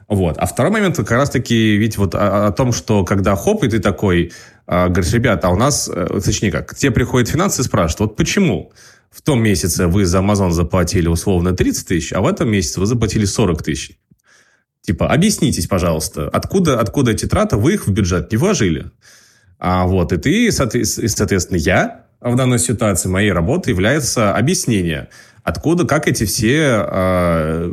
[0.09, 0.39] Вот.
[0.39, 3.79] А второй момент как раз-таки ведь вот о, о том, что когда хоп, и ты
[3.79, 4.33] такой,
[4.67, 8.01] э, говоришь, ребята, а у нас, э, точнее как, к тебе приходят финансы и спрашивают,
[8.01, 8.73] вот почему
[9.11, 12.87] в том месяце вы за Amazon заплатили условно 30 тысяч, а в этом месяце вы
[12.87, 13.99] заплатили 40 тысяч?
[14.81, 18.91] Типа, объяснитесь, пожалуйста, откуда, откуда эти траты, вы их в бюджет не вложили?
[19.59, 25.09] А вот, и ты, соответственно, я в данной ситуации моей работы является объяснение,
[25.43, 27.71] откуда, как эти все э,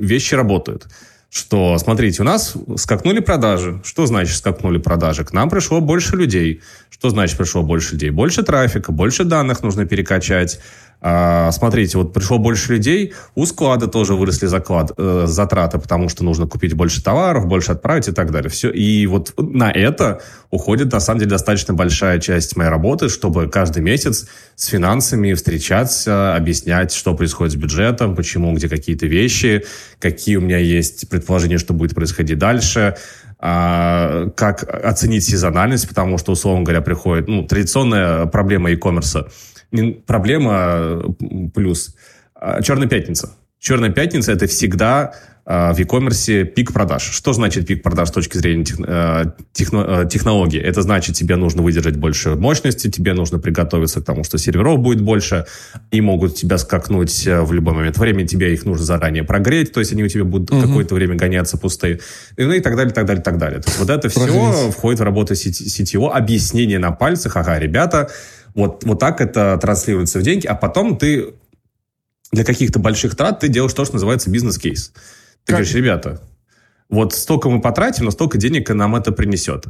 [0.00, 0.86] вещи работают.
[1.30, 3.80] Что, смотрите, у нас скакнули продажи.
[3.84, 5.24] Что значит скакнули продажи?
[5.24, 6.62] К нам пришло больше людей.
[6.90, 8.10] Что значит пришло больше людей?
[8.10, 10.60] Больше трафика, больше данных нужно перекачать.
[11.06, 16.24] А, смотрите, вот пришло больше людей, у склада тоже выросли заклад, э, затраты, потому что
[16.24, 18.48] нужно купить больше товаров, больше отправить и так далее.
[18.48, 18.70] Все.
[18.70, 23.82] И вот на это уходит, на самом деле, достаточно большая часть моей работы, чтобы каждый
[23.82, 29.66] месяц с финансами встречаться, объяснять, что происходит с бюджетом, почему, где какие-то вещи,
[29.98, 32.96] какие у меня есть предположения, что будет происходить дальше,
[33.38, 39.28] а, как оценить сезональность, потому что, условно говоря, приходит ну, традиционная проблема e-commerce–
[40.06, 41.02] проблема
[41.54, 41.94] плюс.
[42.34, 43.30] А, Черная пятница.
[43.58, 45.14] Черная пятница– это всегда
[45.46, 47.02] а, в e-commerce пик продаж.
[47.02, 50.60] Что значит пик продаж с точки зрения а, техно, технологии?
[50.60, 55.00] Это значит, тебе нужно выдержать больше мощности, тебе нужно приготовиться к тому, что серверов будет
[55.00, 55.46] больше,
[55.90, 59.92] и могут тебя скакнуть в любой момент времени, тебе их нужно заранее прогреть, то есть
[59.92, 60.60] они у тебя будут угу.
[60.60, 62.00] какое-то время гоняться пустые,
[62.36, 63.60] ну и так далее, так далее, так далее.
[63.60, 68.10] То есть вот это все входит в работу сетевого объяснение на пальцах, ага, ребята,
[68.54, 71.34] вот, вот так это транслируется в деньги, а потом ты
[72.32, 74.92] для каких-то больших трат ты делаешь то, что называется бизнес-кейс.
[75.44, 75.56] Ты как?
[75.56, 76.20] говоришь, ребята,
[76.88, 79.66] вот столько мы потратим, но столько денег нам это принесет.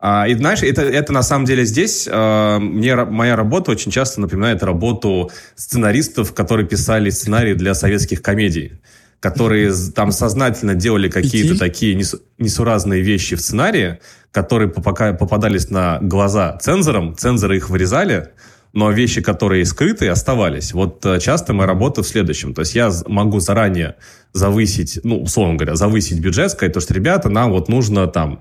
[0.00, 4.20] А, и знаешь, это, это на самом деле здесь э, мне моя работа очень часто
[4.20, 8.80] напоминает работу сценаристов, которые писали сценарии для советских комедий
[9.20, 12.00] которые там сознательно делали какие-то такие
[12.38, 13.98] несуразные вещи в сценарии,
[14.30, 18.30] которые пока попадались на глаза цензорам, цензоры их вырезали,
[18.72, 20.72] но вещи, которые скрыты, оставались.
[20.72, 22.54] Вот э, часто моя работа в следующем.
[22.54, 23.96] То есть я могу заранее
[24.34, 28.40] завысить, ну, условно говоря, завысить бюджет, сказать, то, что, ребята, нам вот нужно там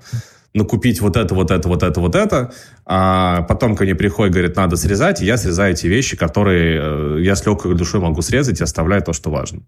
[0.54, 2.54] накупить вот это, вот это, вот это, вот это,
[2.90, 7.22] а потом ко мне приходит, говорит, надо срезать, и я срезаю эти вещи, которые э,
[7.22, 9.64] я с легкой душой могу срезать и оставляю то, что важно.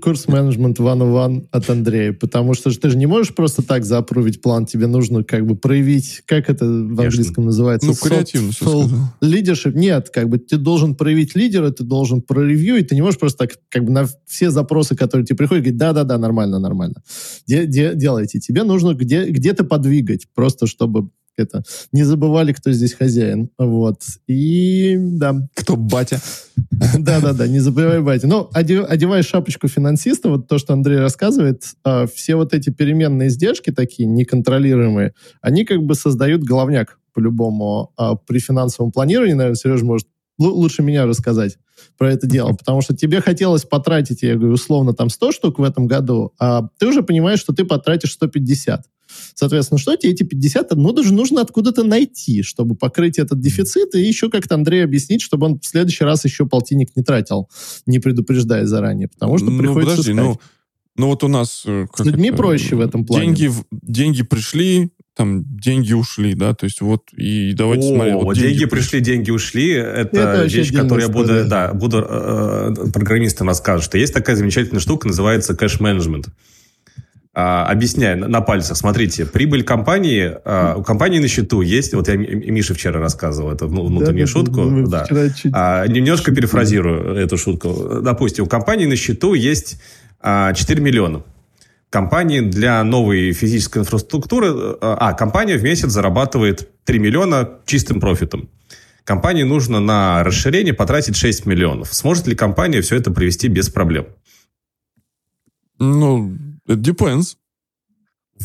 [0.00, 4.66] Курс менеджмент one от Андрея, потому что ты же не можешь просто так запрувить план,
[4.66, 7.04] тебе нужно как бы проявить, как это в Конечно.
[7.06, 7.88] английском называется?
[7.88, 8.52] Ну, креативно
[9.20, 9.74] Лидершип.
[9.74, 13.48] Нет, как бы ты должен проявить лидера, ты должен проревью, и ты не можешь просто
[13.48, 17.02] так как бы на все запросы, которые тебе приходят, говорить, да-да-да, нормально, нормально.
[17.48, 18.38] Де -де Делайте.
[18.38, 21.08] Тебе нужно где- где-то подвигать, просто чтобы
[21.38, 21.62] это
[21.92, 23.50] не забывали, кто здесь хозяин.
[23.58, 24.02] Вот.
[24.26, 25.48] И да.
[25.54, 26.20] Кто батя?
[26.98, 28.26] Да-да-да, не забывай батя.
[28.26, 33.70] Ну, одевая шапочку финансиста, вот то, что Андрей рассказывает, а, все вот эти переменные издержки
[33.70, 39.34] такие неконтролируемые, они как бы создают головняк по-любому а, при финансовом планировании.
[39.34, 40.06] Наверное, Сережа может
[40.38, 41.58] лучше меня рассказать
[41.96, 45.62] про это дело, потому что тебе хотелось потратить, я говорю, условно, там 100 штук в
[45.62, 48.84] этом году, а ты уже понимаешь, что ты потратишь 150.
[49.34, 54.00] Соответственно, что тебе эти 50, ну, даже нужно откуда-то найти, чтобы покрыть этот дефицит, и
[54.00, 57.48] еще как-то Андрей объяснить, чтобы он в следующий раз еще полтинник не тратил,
[57.86, 60.24] не предупреждая заранее, потому что ну, приходится подожди, искать.
[60.24, 60.40] Ну,
[60.96, 61.62] ну вот у нас...
[61.66, 63.26] Э, С людьми это, проще в этом плане.
[63.26, 68.14] Деньги, деньги пришли, там деньги ушли, да, то есть вот и давайте О, смотреть.
[68.14, 72.90] Вот деньги, деньги пришли, деньги ушли, это, это вещь, которую я буду, да, буду э,
[72.92, 76.28] программистам рассказывать, что есть такая замечательная штука, называется кэш-менеджмент.
[77.40, 78.76] А, объясняю на пальцах.
[78.76, 83.68] Смотрите, прибыль компании, а, у компании на счету есть, вот я Миша вчера рассказывал эту
[83.68, 85.06] внутреннюю да, шутку, да.
[85.30, 85.52] Чуть...
[85.54, 88.00] А, немножко перефразирую эту шутку.
[88.02, 89.80] Допустим, у компании на счету есть
[90.20, 91.22] а, 4 миллиона.
[91.90, 94.48] Компании для новой физической инфраструктуры,
[94.80, 98.48] а, компания в месяц зарабатывает 3 миллиона чистым профитом.
[99.04, 101.94] Компании нужно на расширение потратить 6 миллионов.
[101.94, 104.06] Сможет ли компания все это провести без проблем?
[105.78, 106.36] Ну,
[106.68, 107.36] it depends.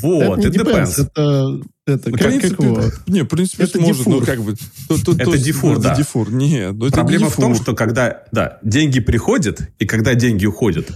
[0.01, 0.97] Вот, это it depends.
[0.97, 1.09] depends.
[1.13, 2.81] Это, это ну, как, принципе, как его?
[3.07, 4.13] Не, в принципе, это сможет, дифур.
[4.13, 4.55] ну, как бы...
[4.87, 5.91] То, то, это то, дифур, да.
[5.91, 6.73] Это дифур, нет.
[6.73, 7.31] Ну, Проблема дифур.
[7.31, 10.89] в том, что когда, да, деньги приходят, и когда деньги уходят,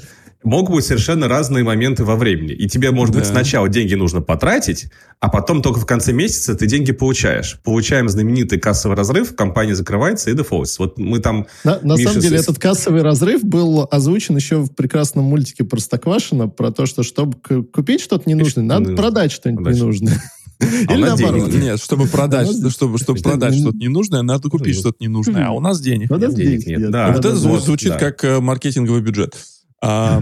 [0.44, 2.54] могут быть совершенно разные моменты во времени.
[2.54, 3.20] И тебе, может да.
[3.20, 4.88] быть, сначала деньги нужно потратить,
[5.20, 7.60] а потом только в конце месяца ты деньги получаешь.
[7.64, 10.68] Получаем знаменитый кассовый разрыв, компания закрывается и дефолт.
[10.80, 11.48] Вот мы там...
[11.64, 12.44] На, на самом деле, с...
[12.44, 17.38] этот кассовый разрыв был озвучен еще в прекрасном мультике Простоквашино про то, что чтобы
[17.74, 20.22] купить что-то ненужное, надо продать что-нибудь ненужное.
[20.60, 21.52] А Или наоборот.
[21.52, 21.64] Денег.
[21.64, 25.48] Нет, чтобы продать, чтобы, чтобы продать что-то ненужное, надо купить что-то ненужное.
[25.48, 26.36] А у нас денег нет.
[26.36, 26.92] денег нет.
[26.92, 29.36] Да, вот это звучит как э, маркетинговый бюджет.
[29.82, 30.22] А,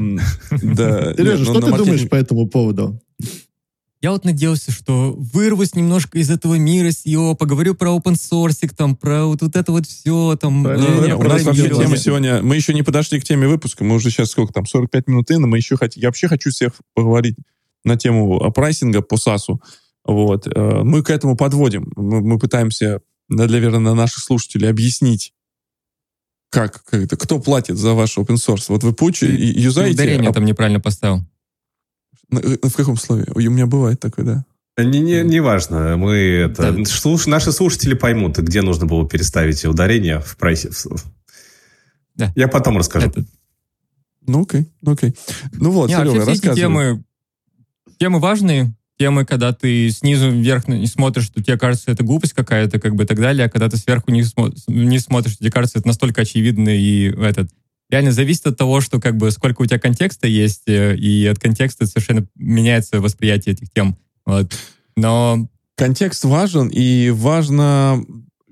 [0.51, 2.99] да, Сережа, что ты думаешь по этому поводу?
[4.01, 8.95] Я вот надеялся, что вырвусь немножко из этого мира SEO, поговорю про open source, там,
[8.95, 10.37] про вот, вот это вот все.
[10.39, 12.41] Там, не, не, у нас вообще тема сегодня...
[12.43, 15.39] Мы еще не подошли к теме выпуска, мы уже сейчас сколько там, 45 минут in,
[15.39, 16.03] мы еще хотим...
[16.03, 17.35] Я вообще хочу всех поговорить
[17.83, 19.59] на тему прайсинга по САСу.
[20.03, 20.45] Вот.
[20.53, 21.91] Э, мы к этому подводим.
[21.95, 25.33] Мы, мы пытаемся, наверное, наших слушателей объяснить,
[26.49, 28.65] как, как это, кто платит за ваш open source?
[28.69, 29.93] Вот вы Пучи юзаете...
[29.95, 30.33] Ударение а...
[30.33, 31.23] там неправильно поставил.
[32.31, 33.25] Э, в каком слове?
[33.33, 34.45] У меня бывает такое, да.
[34.77, 36.85] Не, не, не важно, мы это да.
[36.85, 40.69] слуш, наши слушатели поймут, где нужно было переставить ударение в прайсе.
[42.15, 42.33] Да.
[42.35, 43.07] Я потом расскажу.
[43.07, 43.23] Это...
[44.27, 45.15] Ну окей, ну окей.
[45.53, 46.55] Ну вот, Не, Серега, рассказывай.
[46.55, 47.03] темы,
[47.99, 52.79] темы важные, темы, когда ты снизу вверх не смотришь, что тебе кажется, это глупость какая-то,
[52.79, 55.79] как бы и так далее, а когда ты сверху не, смо- не смотришь, тебе кажется,
[55.79, 57.49] это настолько очевидно и этот
[57.89, 61.39] реально зависит от того, что как бы сколько у тебя контекста есть, э, и от
[61.39, 63.97] контекста совершенно меняется восприятие этих тем.
[64.25, 64.53] Вот.
[64.95, 65.49] Но...
[65.77, 68.01] Контекст важен, и важно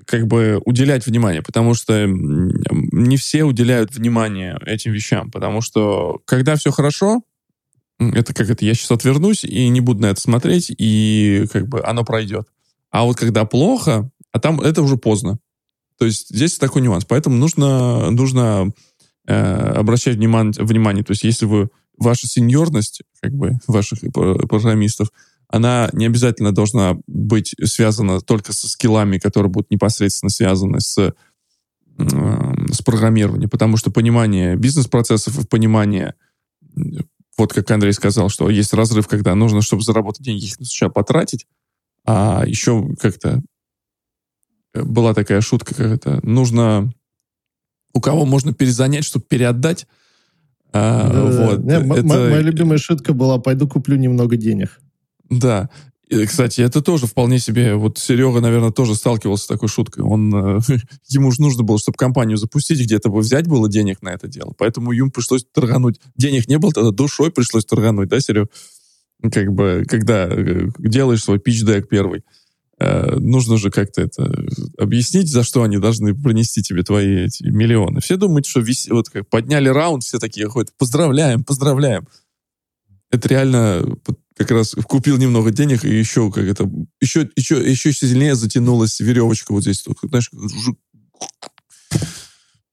[0.06, 6.58] как бы уделять внимание, потому что не все уделяют внимание этим вещам, потому что когда
[6.58, 7.22] все хорошо,
[8.12, 11.84] это как это, я сейчас отвернусь и не буду на это смотреть, и как бы
[11.84, 12.47] оно пройдет.
[12.91, 15.39] А вот когда плохо, а там это уже поздно.
[15.97, 17.06] То есть здесь такой нюанс.
[17.06, 18.72] Поэтому нужно, нужно
[19.28, 21.04] э, обращать внимание, внимание.
[21.04, 25.10] То есть если вы ваша сеньорность, как бы, ваших программистов,
[25.47, 31.12] она не обязательно должна быть связана только со скиллами, которые будут непосредственно связаны с, э,
[31.97, 36.16] с программированием, потому что понимание бизнес-процессов и понимание,
[37.38, 41.48] вот как Андрей сказал, что есть разрыв, когда нужно, чтобы заработать деньги, их сначала потратить,
[42.06, 43.42] а еще как-то
[44.74, 46.94] э, была такая шутка, как это, нужно
[47.94, 49.88] у кого можно перезанять, чтобы переотдать.
[50.72, 51.64] А, да, вот.
[51.64, 52.04] Не, это...
[52.04, 54.80] Моя любимая шутка была «пойду куплю немного денег».
[55.30, 55.70] Да.
[56.28, 57.76] Кстати, это тоже вполне себе...
[57.76, 60.03] Вот Серега, наверное, тоже сталкивался с такой шуткой.
[60.03, 60.59] Он, э,
[61.07, 64.53] ему же нужно было, чтобы компанию запустить, где-то бы взять было денег на это дело.
[64.57, 65.99] Поэтому ему пришлось торгануть.
[66.16, 68.49] Денег не было, тогда душой пришлось торгануть, да, Серега?
[69.32, 72.24] Как бы, когда э, делаешь свой пич-дек первый.
[72.80, 74.45] Э, нужно же как-то это
[74.78, 78.01] объяснить, за что они должны принести тебе твои эти миллионы.
[78.01, 78.88] Все думают, что вис...
[78.89, 82.07] вот как подняли раунд, все такие ходят, поздравляем, поздравляем.
[83.14, 83.86] Это реально
[84.36, 86.68] как раз купил немного денег и еще как это
[86.99, 90.32] еще еще еще сильнее затянулась веревочка вот здесь, знаешь,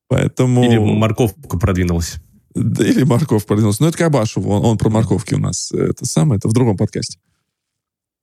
[0.09, 2.15] поэтому или морковка продвинулась.
[2.55, 3.81] Да, или морковь продвинулась.
[3.81, 5.71] Но это Кабашев, он, он про морковки у нас.
[5.73, 7.19] Это самое, это в другом подкасте.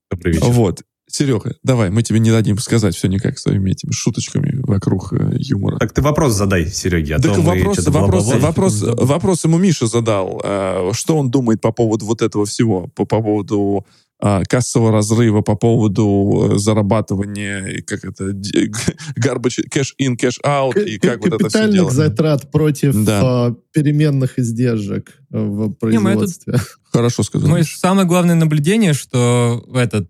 [0.10, 0.48] Добрый вечер.
[0.48, 0.84] Вот.
[1.10, 5.78] Серега, давай, мы тебе не дадим сказать все никак своими этими шуточками вокруг э, юмора.
[5.78, 10.42] Так ты вопрос задай, Сереге, а так то вопрос, вопрос, вопрос, вопрос ему Миша задал.
[10.44, 12.88] Э, что он думает по поводу вот этого всего?
[12.94, 13.86] По, по поводу
[14.22, 18.26] э, кассового разрыва, по поводу э, зарабатывания, как это,
[19.18, 21.90] garbage, cash in, cash out, и как вот это все дело.
[21.90, 23.56] затрат против да.
[23.72, 26.54] переменных издержек в производстве.
[26.54, 26.66] Не, это...
[26.92, 27.50] Хорошо сказал.
[27.50, 30.10] Ну, самое главное наблюдение, что этот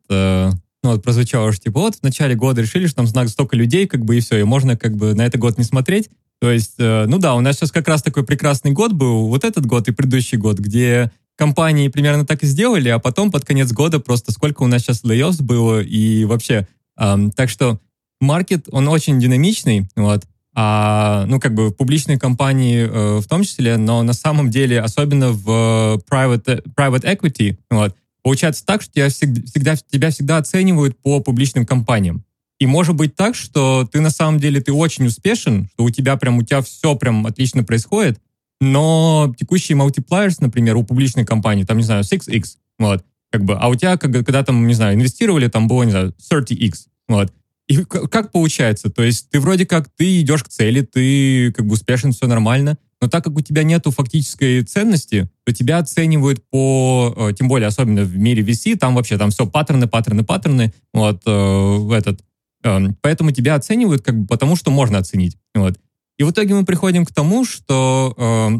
[0.87, 3.87] ну, вот прозвучало, что типа вот в начале года решили, что там знак столько людей,
[3.87, 6.09] как бы и все, и можно как бы на этот год не смотреть.
[6.39, 9.43] То есть, э, ну да, у нас сейчас как раз такой прекрасный год был, вот
[9.43, 13.71] этот год и предыдущий год, где компании примерно так и сделали, а потом под конец
[13.73, 16.67] года просто сколько у нас сейчас layoffs было и вообще.
[16.97, 17.79] Эм, так что
[18.21, 20.23] маркет, он очень динамичный, вот,
[20.55, 24.79] а, ну, как бы в публичной компании э, в том числе, но на самом деле,
[24.79, 27.93] особенно в private, private equity, вот,
[28.23, 32.23] Получается так, что тебя всегда, тебя всегда оценивают по публичным компаниям.
[32.59, 36.17] И может быть так, что ты на самом деле ты очень успешен, что у тебя
[36.17, 38.19] прям у тебя все прям отлично происходит,
[38.59, 43.67] но текущие multipliers, например, у публичной компании, там, не знаю, 6x, вот, как бы, а
[43.67, 46.73] у тебя, когда, когда там, не знаю, инвестировали, там было, не знаю, 30x,
[47.07, 47.31] вот.
[47.67, 48.89] И как получается?
[48.89, 52.77] То есть ты вроде как, ты идешь к цели, ты как бы успешен, все нормально,
[53.01, 57.67] но так как у тебя нету фактической ценности, то тебя оценивают по, э, тем более
[57.67, 62.21] особенно в мире VC, там вообще там все паттерны, паттерны, паттерны, вот, э, этот,
[62.63, 65.79] э, поэтому тебя оценивают как бы потому, что можно оценить, вот.
[66.17, 68.59] И в итоге мы приходим к тому, что э,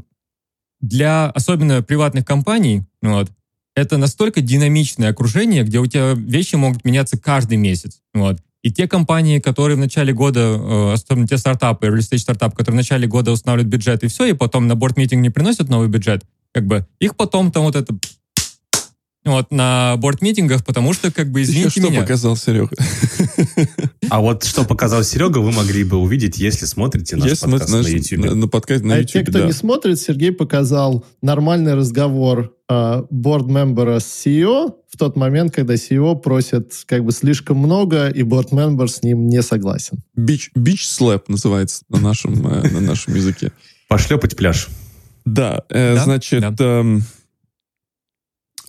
[0.82, 3.32] для особенно приватных компаний, вот,
[3.76, 8.40] это настолько динамичное окружение, где у тебя вещи могут меняться каждый месяц, вот.
[8.64, 12.74] И те компании, которые в начале года, э, особенно те стартапы, early stage стартап, которые
[12.74, 16.24] в начале года устанавливают бюджет и все, и потом на борт-митинг не приносят новый бюджет,
[16.54, 17.96] как бы их потом там вот это
[19.36, 22.02] вот на борт-митингах, потому что, как бы, извините Еще что меня.
[22.02, 22.76] показал Серега?
[24.10, 27.86] А вот что показал Серега, вы могли бы увидеть, если смотрите наш если подкаст наш,
[27.86, 28.26] на YouTube.
[28.26, 29.46] На, на подкаст на а YouTube, те, кто да.
[29.46, 36.74] не смотрит, Сергей показал нормальный разговор борд-мембера с CEO в тот момент, когда CEO просит
[36.86, 40.00] как бы слишком много, и борд-мембер с ним не согласен.
[40.16, 43.52] Бич, бич слэп называется на нашем, э, на нашем языке.
[43.88, 44.68] Пошлепать пляж.
[45.26, 46.04] Да, э, да?
[46.04, 46.42] значит...
[46.42, 46.56] Да.
[46.60, 47.00] Э,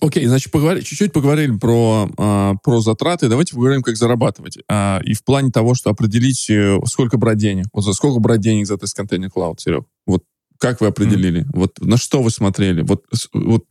[0.01, 3.27] Окей, значит, поговори, чуть-чуть поговорили про, э, про затраты.
[3.27, 4.57] Давайте поговорим, как зарабатывать.
[4.69, 7.65] Э, и в плане того, что определить, э, сколько брать денег.
[7.73, 9.83] Вот за сколько брать денег за тест контейнер клауд, Серег?
[10.05, 10.23] Вот
[10.57, 11.41] как вы определили?
[11.41, 11.49] Mm.
[11.53, 12.81] Вот на что вы смотрели?
[12.81, 13.65] Вот, вот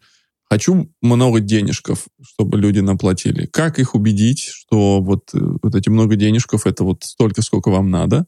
[0.51, 3.47] хочу много денежков, чтобы люди наплатили.
[3.47, 7.91] Как их убедить, что вот, э, вот эти много денежков это вот столько, сколько вам
[7.91, 8.27] надо?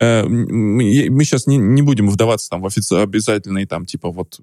[0.00, 4.40] э, мы, мы сейчас не, не будем вдаваться там в офици- обязательные там типа вот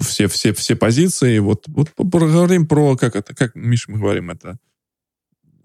[0.00, 1.38] все, все, все позиции.
[1.38, 4.58] Вот, вот поговорим про, как это, как, Миша, мы говорим, это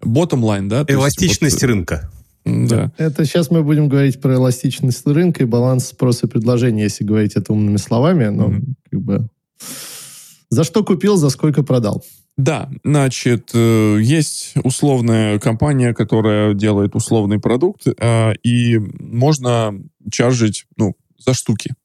[0.02, 0.86] bottom line, да?
[0.88, 2.12] Эластичность вот, рынка.
[2.46, 2.92] Да.
[2.98, 7.34] Это сейчас мы будем говорить про эластичность рынка и баланс спроса и предложения, если говорить
[7.36, 8.26] это умными словами.
[8.26, 8.74] Но mm-hmm.
[8.92, 9.30] как бы
[10.50, 12.04] за что купил, за сколько продал.
[12.38, 19.80] Да, значит, э, есть условная компания, которая делает условный продукт, э, и можно
[20.12, 21.76] чаржить, ну, за штуки.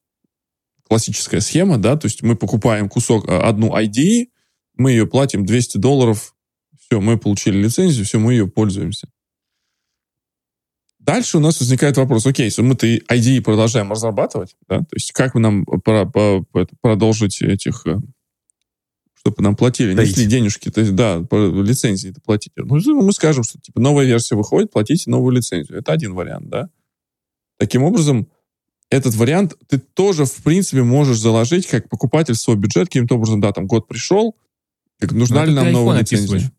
[0.89, 4.29] Классическая схема, да, то есть мы покупаем кусок, э, одну ID,
[4.75, 6.35] мы ее платим 200 долларов,
[6.79, 9.07] все, мы получили лицензию, все, мы ее пользуемся.
[10.97, 15.35] Дальше у нас возникает вопрос, окей, если мы-то ID продолжаем разрабатывать, да, то есть как
[15.35, 16.43] нам про, про,
[16.81, 17.99] продолжить этих, э,
[19.13, 20.09] чтобы нам платили, Даить.
[20.09, 22.53] несли денежки, то есть, да, по лицензии платить.
[22.55, 25.77] Ну, мы скажем, что типа новая версия выходит, платите новую лицензию.
[25.77, 26.69] Это один вариант, да.
[27.57, 28.29] Таким образом,
[28.89, 33.51] этот вариант ты тоже, в принципе, можешь заложить как покупатель свой бюджет каким-то образом, да,
[33.51, 34.35] там год пришел,
[34.99, 36.51] как, нужна ли нам новая лицензия.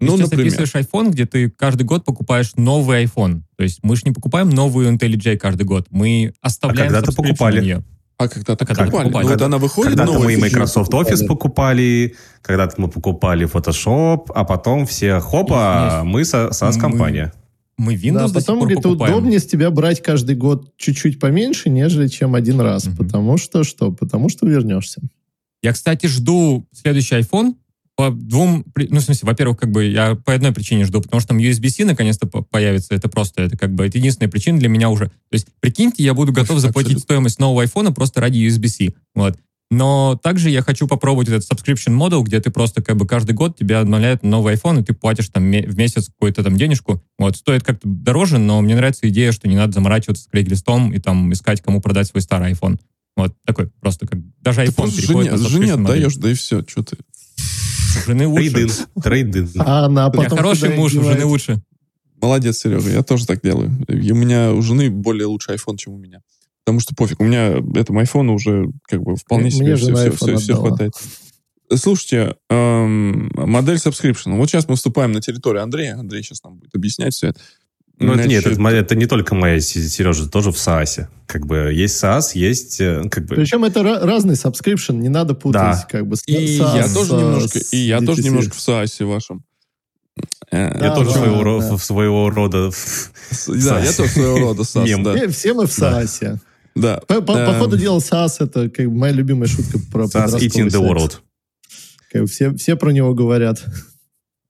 [0.00, 0.50] Ну, Ты например.
[0.50, 3.42] записываешь iPhone, где ты каждый год покупаешь новый iPhone.
[3.56, 5.86] То есть мы же не покупаем новую IntelliJ каждый год.
[5.90, 7.60] Мы оставляем а когда-то покупали.
[7.60, 7.84] Ее.
[8.16, 9.04] А когда-то а когда покупали.
[9.04, 9.24] покупали.
[9.24, 14.86] Ну, когда, она выходит Когда-то мы Microsoft Office покупали, когда-то мы покупали Photoshop, а потом
[14.86, 17.32] все, хопа, Нет, мы SaaS-компания.
[17.34, 17.43] Мы,
[17.76, 22.34] мы Windows да, потом, говорит, удобнее с тебя брать каждый год чуть-чуть поменьше, нежели чем
[22.34, 22.86] один раз.
[22.86, 22.96] Угу.
[22.96, 23.92] Потому что что?
[23.92, 25.00] Потому что вернешься.
[25.62, 27.54] Я, кстати, жду следующий iPhone,
[27.96, 31.28] по двум, ну, в смысле, во-первых, как бы я по одной причине жду, потому что
[31.28, 35.06] там USB-C наконец-то появится, это просто, это как бы, это единственная причина для меня уже.
[35.06, 39.38] То есть, прикиньте, я буду готов заплатить стоимость нового айфона просто ради USB-C, вот.
[39.70, 43.56] Но также я хочу попробовать этот subscription model, где ты просто как бы каждый год
[43.56, 47.02] тебя обновляют новый iPhone, и ты платишь там в месяц какую-то там денежку.
[47.18, 51.00] Вот, стоит как-то дороже, но мне нравится идея, что не надо заморачиваться с Craigslist и
[51.00, 52.78] там искать, кому продать свой старый iPhone.
[53.16, 56.64] Вот такой просто как даже iPhone ты переходит жене, на жене отдаешь, да и все,
[56.66, 56.96] что ты.
[58.06, 58.50] Жены лучше.
[58.50, 58.70] Трейдин.
[59.02, 59.50] Трейдин.
[59.58, 61.62] А она потом Я хороший муж, у жены лучше.
[62.20, 63.70] Молодец, Серега, я тоже так делаю.
[63.88, 66.20] И у меня у жены более лучший iPhone, чем у меня.
[66.64, 70.36] Потому что пофиг, у меня этому айфону уже как бы вполне себе все, все, все,
[70.36, 70.94] все хватает.
[71.74, 74.36] Слушайте, эм, модель subscription.
[74.36, 75.98] Вот сейчас мы вступаем на территорию Андрея.
[75.98, 77.40] Андрей сейчас нам будет объяснять все это.
[77.98, 81.06] Ну, это нет, это, это не только моя, Сережа, тоже в SaaS.
[81.26, 82.80] Как бы есть SaaS, есть...
[82.80, 83.36] Э, как бы...
[83.36, 85.62] Причем это разный subscription, не надо путать.
[85.62, 85.86] Да.
[85.88, 89.44] Как бы, и SaaS, я тоже немножко, и я тоже немножко в SaaS вашем.
[90.50, 91.78] Э, я тоже своего, да.
[91.78, 92.70] своего рода
[93.46, 95.28] Да, я тоже своего рода SaaS, да.
[95.28, 96.40] Все мы в SaaS.
[96.74, 97.00] Да.
[97.06, 100.80] По, по, по ходу дела SaaS это как моя любимая шутка про SaaS eating the
[100.80, 101.20] world.
[102.26, 103.64] все, все про него говорят.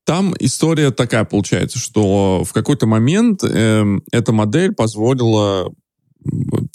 [0.05, 5.73] Там история такая получается, что в какой-то момент э, эта модель позволила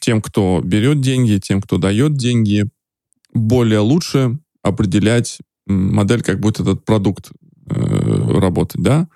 [0.01, 2.65] тем, кто берет деньги, тем, кто дает деньги,
[3.33, 7.31] более лучше определять модель, как будет этот продукт
[7.69, 9.07] э, работать, да?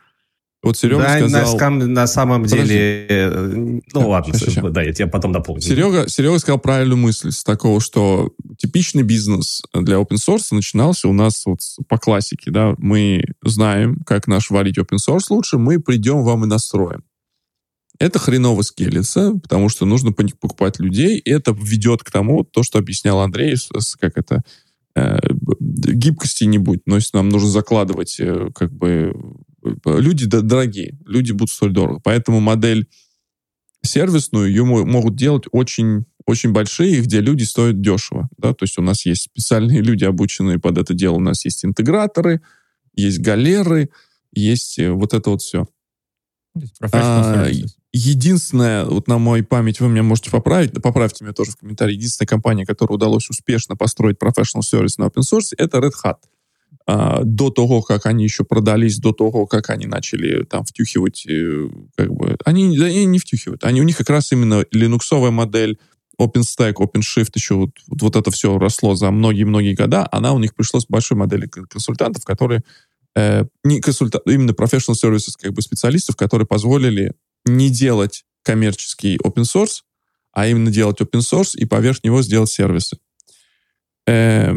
[0.64, 1.72] Вот Серега да, сказал...
[1.72, 2.68] На, на самом Подожди.
[2.68, 3.06] деле...
[3.10, 4.72] Э, ну ладно, сейчас, сейчас.
[4.72, 5.62] да, я тебе потом дополню.
[5.62, 11.14] Серега, Серега сказал правильную мысль с такого, что типичный бизнес для open source начинался у
[11.14, 11.60] нас вот
[11.90, 16.48] по классике, да, мы знаем, как наш варить open source лучше, мы придем вам и
[16.48, 17.04] настроим.
[18.00, 22.80] Это хреново скелится, потому что нужно покупать людей, и это ведет к тому, то, что
[22.80, 23.58] объяснял Андрей,
[24.00, 24.44] как это,
[24.96, 25.20] э,
[25.60, 29.14] гибкости не будет, но если нам нужно закладывать э, как бы
[29.86, 32.00] люди дорогие, люди будут стоить дорого.
[32.04, 32.88] Поэтому модель
[33.84, 38.30] сервисную ее могут делать очень, очень большие, где люди стоят дешево.
[38.38, 38.54] Да?
[38.54, 41.16] То есть у нас есть специальные люди, обученные под это дело.
[41.16, 42.42] У нас есть интеграторы,
[42.94, 43.90] есть галеры,
[44.32, 45.68] есть э, вот это вот все.
[46.92, 47.50] А,
[47.92, 52.28] единственная, вот на мою память, вы меня можете поправить, поправьте меня тоже в комментарии, единственная
[52.28, 56.18] компания, которая удалось успешно построить professional service на open source, это Red Hat.
[56.86, 61.70] А, до того, как они еще продались, до того, как они начали там втюхивать, э,
[61.96, 65.80] как бы, они, они не втюхивают, они, у них как раз именно линуксовая модель,
[66.20, 70.82] OpenStack, OpenShift, еще вот, вот, это все росло за многие-многие года, она у них пришла
[70.82, 72.64] с большой моделью консультантов, которые
[73.16, 77.14] э, не консультант, именно professional services, как бы специалистов, которые позволили
[77.46, 79.84] не делать коммерческий open source,
[80.34, 82.98] а именно делать open source и поверх него сделать сервисы.
[84.06, 84.54] Э,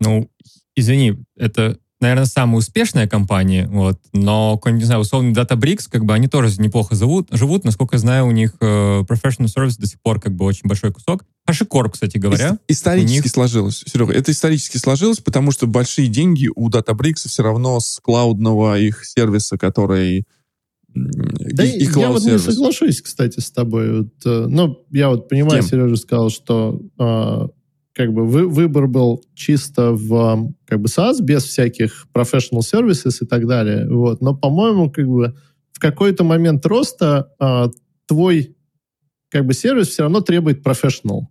[0.00, 0.30] ну,
[0.78, 6.28] извини, это, наверное, самая успешная компания, вот, но, не знаю, условно, Databricks, как бы, они
[6.28, 10.20] тоже неплохо живут, живут, насколько я знаю, у них э, professional service до сих пор,
[10.20, 11.24] как бы, очень большой кусок.
[11.48, 12.58] HashiCorp, кстати говоря.
[12.68, 13.32] Исторически них...
[13.32, 18.78] сложилось, Серега, это исторически сложилось, потому что большие деньги у Databricks все равно с клаудного
[18.78, 20.24] их сервиса, который
[20.94, 23.98] Да, и, и я вот не соглашусь, кстати, с тобой.
[23.98, 27.48] Вот, э, ну, я вот понимаю, Сережа сказал, что э,
[27.98, 33.26] как бы вы, выбор был чисто в как бы SaaS, без всяких professional services и
[33.26, 33.88] так далее.
[33.90, 34.20] Вот.
[34.20, 35.34] Но, по-моему, как бы
[35.72, 37.70] в какой-то момент роста э,
[38.06, 38.54] твой
[39.30, 41.22] как бы сервис все равно требует professional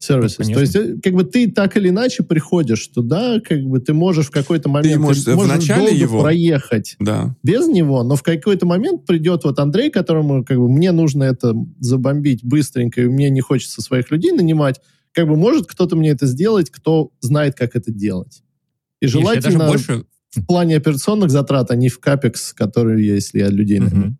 [0.00, 0.46] services.
[0.48, 3.92] Ну, То есть, э, как бы ты так или иначе приходишь туда, как бы ты
[3.92, 7.36] можешь в какой-то момент ты можешь, ты можешь долго его проехать да.
[7.42, 11.54] без него, но в какой-то момент придет вот Андрей, которому как бы мне нужно это
[11.80, 14.80] забомбить быстренько, и мне не хочется своих людей нанимать,
[15.18, 18.44] как бы может кто-то мне это сделать, кто знает, как это делать.
[19.00, 20.04] И желательно больше...
[20.30, 24.16] в плане операционных затрат, а не в капекс, который, если я людей найму.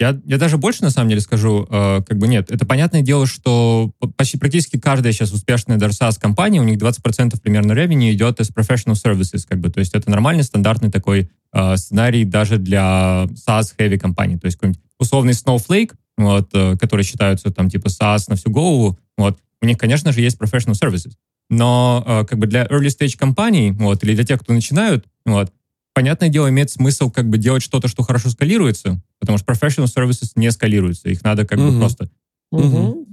[0.00, 2.50] Я, я даже больше, на самом деле, скажу, э, как бы нет.
[2.50, 7.70] Это понятное дело, что почти практически каждая сейчас успешная DRSAS компания, у них 20% примерно
[7.70, 9.70] revenue идет из professional services, как бы.
[9.70, 14.36] То есть это нормальный, стандартный такой э, сценарий даже для SaaS-heavy компаний.
[14.36, 18.98] То есть какой-нибудь условный Snowflake, вот, э, который считаются там типа SaaS на всю голову,
[19.16, 21.12] вот, у них, конечно же, есть professional services.
[21.48, 25.52] Но э, как бы для early stage компаний, вот, или для тех, кто начинают, вот,
[25.94, 30.32] понятное дело, имеет смысл как бы делать что-то, что хорошо скалируется, потому что professional services
[30.34, 31.08] не скалируются.
[31.08, 31.70] Их надо как угу.
[31.70, 32.10] бы просто...
[32.50, 33.06] Угу.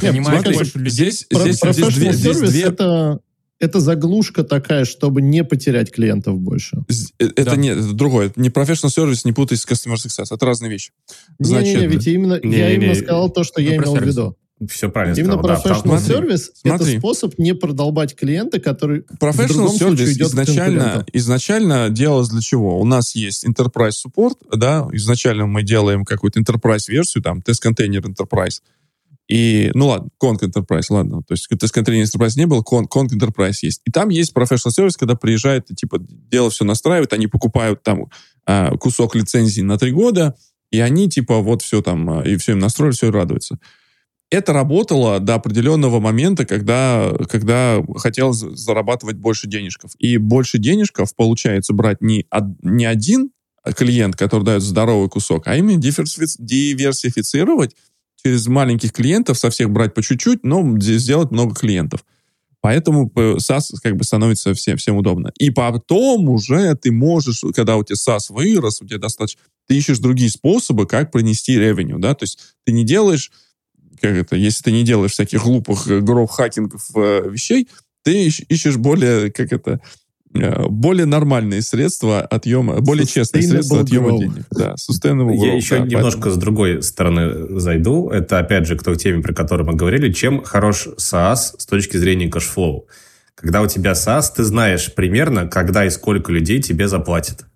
[0.00, 0.90] Нанимать больше людей.
[0.90, 2.62] Здесь, здесь, здесь, здесь, здесь две...
[2.62, 3.20] это
[3.62, 6.78] это заглушка такая, чтобы не потерять клиентов больше.
[7.20, 7.56] Э, это да.
[7.56, 8.26] не это другое.
[8.26, 10.34] Это не professional service, не путайте с customer success.
[10.34, 10.90] Это разные вещи.
[11.38, 13.94] Значит, не, не, ведь именно, не, я не, именно не, сказал то, что я имел
[13.94, 14.36] в виду.
[14.68, 15.82] Все правильно Именно сказал.
[15.82, 21.90] professional да, service— это способ не продолбать клиента, который professional в service идет изначально, изначально
[21.90, 22.78] делалось для чего?
[22.78, 28.60] У нас есть enterprise support, да, изначально мы делаем какую-то enterprise версию, там, тест-контейнер enterprise,
[29.28, 31.22] и, ну ладно, Conk Enterprise, ладно.
[31.22, 33.80] То есть тест-контейнер Enterprise не было, Conk, Conk Enterprise есть.
[33.86, 38.08] И там есть professional service, когда приезжает и, типа, дело все настраивает, они покупают там
[38.44, 40.34] а, кусок лицензии на три года,
[40.70, 43.58] и они, типа, вот все там, а, и все им настроили, все радуются
[44.32, 49.90] это работало до определенного момента, когда, когда хотел зарабатывать больше денежков.
[49.98, 52.26] И больше денежков получается брать не,
[52.62, 53.30] не один
[53.76, 57.76] клиент, который дает здоровый кусок, а именно диверсифицировать
[58.24, 62.02] через маленьких клиентов, со всех брать по чуть-чуть, но сделать много клиентов.
[62.62, 65.30] Поэтому SaaS как бы становится всем, всем удобно.
[65.38, 69.98] И потом уже ты можешь, когда у тебя SaaS вырос, у тебя достаточно, ты ищешь
[69.98, 73.30] другие способы, как принести ревеню, да, то есть ты не делаешь
[74.02, 77.68] как это, если ты не делаешь всяких глупых э, гров-хакингов э, вещей,
[78.02, 79.80] ты ищешь более, как это,
[80.34, 84.44] э, более нормальные средства отъема, более честные средства отъема денег.
[84.50, 86.34] Да, sustainable Я еще да, немножко поэтому.
[86.34, 88.10] с другой стороны зайду.
[88.10, 90.12] Это, опять же, к той теме, про которую мы говорили.
[90.12, 92.88] Чем хорош SaaS с точки зрения cash flow?
[93.36, 97.46] Когда у тебя SaaS, ты знаешь примерно, когда и сколько людей тебе заплатят.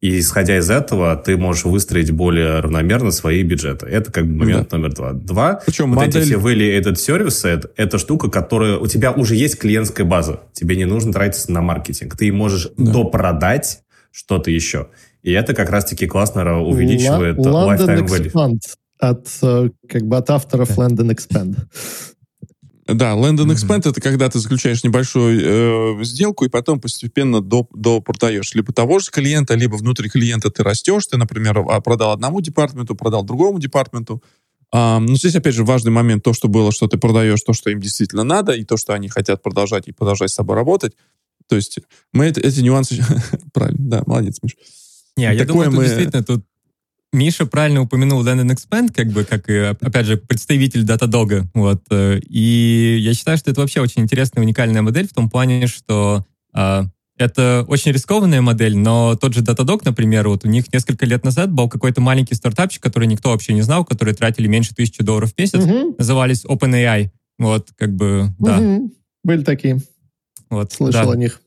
[0.00, 3.86] И исходя из этого, ты можешь выстроить более равномерно свои бюджеты.
[3.86, 4.78] Это как бы момент да.
[4.78, 5.12] номер два.
[5.12, 6.22] Два, Причем вот модель...
[6.22, 8.78] эти все value-added services, это штука, которая...
[8.78, 10.40] У тебя уже есть клиентская база.
[10.54, 12.16] Тебе не нужно тратиться на маркетинг.
[12.16, 12.92] Ты можешь да.
[12.92, 14.88] допродать что-то еще.
[15.22, 18.58] И это как раз-таки классно увеличивает L- lifetime value.
[18.98, 21.56] От, э, как бы от авторов Land and Expand.
[22.94, 23.90] Да, land and expand mm-hmm.
[23.90, 28.98] это когда ты заключаешь небольшую э, сделку и потом постепенно до, до продаешь либо того
[28.98, 31.06] же клиента, либо внутри клиента ты растешь.
[31.06, 34.22] Ты, например, а, продал одному департаменту, продал другому департаменту.
[34.72, 37.70] А, но здесь, опять же, важный момент то, что было, что ты продаешь то, что
[37.70, 40.94] им действительно надо, и то, что они хотят продолжать и продолжать с собой работать.
[41.48, 41.80] То есть
[42.12, 43.02] мы это, эти нюансы...
[43.52, 44.56] Правильно, да, молодец, Миш.
[45.16, 45.84] Не, а я думаю, мы...
[45.84, 46.44] действительно тут
[47.12, 49.48] Миша правильно упомянул Land and Expand, как бы, как,
[49.80, 51.46] опять же, представитель Datadog.
[51.54, 51.82] Вот.
[51.90, 56.24] Э, и я считаю, что это вообще очень интересная, уникальная модель в том плане, что
[56.54, 56.82] э,
[57.20, 61.52] это очень рискованная модель, но тот же Datadog, например, вот у них несколько лет назад
[61.52, 65.38] был какой-то маленький стартапчик, который никто вообще не знал, которые тратили меньше тысячи долларов в
[65.38, 65.96] месяц, угу.
[65.98, 67.10] назывались OpenAI.
[67.38, 68.58] Вот, как бы, да.
[68.58, 68.94] Угу.
[69.24, 69.80] Были такие.
[70.48, 71.12] Вот, Слышал да.
[71.12, 71.42] о них.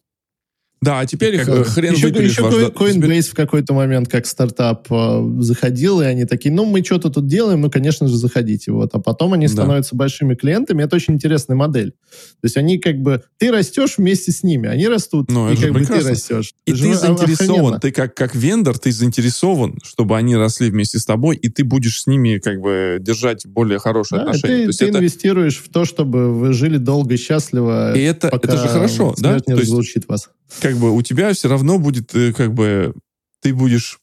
[0.83, 2.31] Да, а теперь как, э, хрен еще, выпилишь.
[2.31, 2.53] Еще ваш...
[2.53, 7.25] Coinbase в какой-то момент как стартап э, заходил, и они такие, ну, мы что-то тут
[7.25, 8.71] делаем, ну, конечно же, заходите.
[8.73, 8.89] Вот.
[8.93, 9.53] А потом они да.
[9.53, 10.83] становятся большими клиентами.
[10.83, 11.91] Это очень интересная модель.
[11.91, 13.23] То есть они как бы...
[13.37, 16.53] Ты растешь вместе с ними, они растут, ну, и как бы ты растешь.
[16.65, 17.79] И ты, ты заинтересован, охрененно.
[17.79, 22.01] ты как, как вендор, ты заинтересован, чтобы они росли вместе с тобой, и ты будешь
[22.01, 24.67] с ними как бы держать более хорошие да, отношения.
[24.67, 24.97] Ты, ты это...
[24.97, 29.39] инвестируешь в то, чтобы вы жили долго и счастливо, и это, это же хорошо, да?
[29.47, 30.29] не разлучит вас
[30.61, 32.93] как бы у тебя все равно будет, э, как бы,
[33.41, 33.99] ты будешь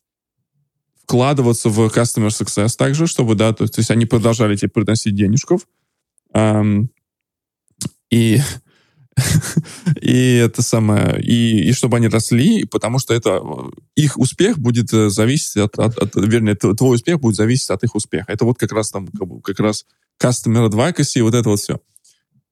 [1.02, 5.66] вкладываться в customer success также, чтобы, да, то, то есть они продолжали тебе приносить денежков.
[6.32, 6.90] Эм,
[8.10, 8.40] и
[10.00, 13.42] и это самое, и, и чтобы они росли, потому что это
[13.96, 17.94] их успех будет э, зависеть от, от, от вернее, твой успех будет зависеть от их
[17.94, 18.32] успеха.
[18.32, 19.08] Это вот как раз там,
[19.42, 19.84] как раз
[20.22, 21.80] customer advocacy, вот это вот все.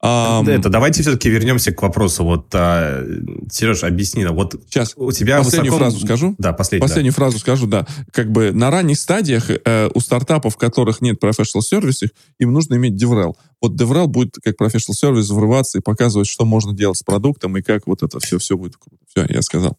[0.01, 2.23] Um, это давайте все-таки вернемся к вопросу.
[2.23, 3.03] Вот, а,
[3.51, 5.77] Сереж, объясни, вот сейчас у тебя последнюю высоко...
[5.77, 6.35] фразу скажу.
[6.37, 6.87] Да, последнюю.
[6.87, 7.17] Последнюю да.
[7.17, 7.85] фразу скажу, да.
[8.13, 12.93] Как бы на ранних стадиях э, у стартапов, которых нет professional сервисов, им нужно иметь
[13.01, 13.33] DevRel.
[13.61, 17.61] Вот DevRel будет как professional сервис врываться и показывать, что можно делать с продуктом и
[17.61, 19.03] как вот это все, все будет круто.
[19.09, 19.77] Все, я сказал.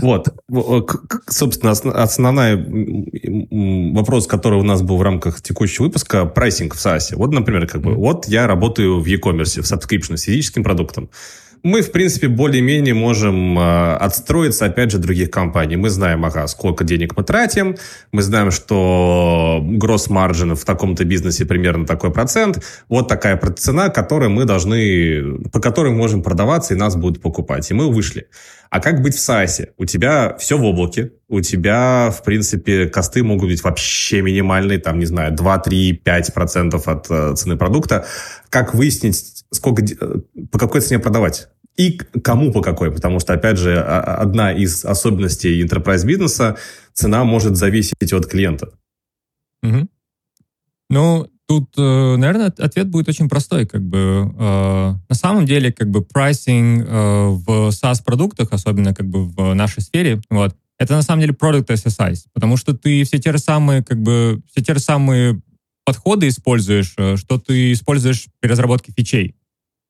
[0.00, 0.28] Вот,
[1.28, 2.56] собственно, основной
[3.92, 7.14] вопрос, который у нас был в рамках текущего выпуска, прайсинг в SaaS.
[7.16, 11.10] Вот, например, как бы, вот я работаю в e-commerce, в subscription, с физическим продуктом
[11.62, 15.76] мы, в принципе, более-менее можем э, отстроиться, опять же, других компаний.
[15.76, 17.76] Мы знаем, ага, сколько денег мы тратим,
[18.12, 24.30] мы знаем, что гросс маржин в таком-то бизнесе примерно такой процент, вот такая цена, которую
[24.30, 27.70] мы должны, по которой мы можем продаваться, и нас будут покупать.
[27.70, 28.28] И мы вышли.
[28.70, 29.68] А как быть в SaaS?
[29.78, 35.00] У тебя все в облаке, у тебя, в принципе, косты могут быть вообще минимальные, там,
[35.00, 38.06] не знаю, 2, 3, 5 процентов от э, цены продукта.
[38.48, 40.20] Как выяснить, сколько, э,
[40.50, 41.48] по какой цене продавать?
[41.76, 42.92] И кому по какой?
[42.92, 46.56] Потому что, опять же, одна из особенностей enterprise бизнеса
[46.92, 48.72] цена может зависеть от клиента.
[49.62, 49.88] Угу.
[50.90, 53.66] Ну, тут, э, наверное, ответ будет очень простой.
[53.66, 59.54] Как бы, э, на самом деле, как бы, прайсинг в SaaS-продуктах, особенно как бы в
[59.54, 63.38] нашей сфере, вот, это на самом деле product SSIs, потому что ты все те же
[63.38, 65.40] самые, как бы, все те же самые
[65.84, 69.34] подходы используешь, что ты используешь при разработке фичей.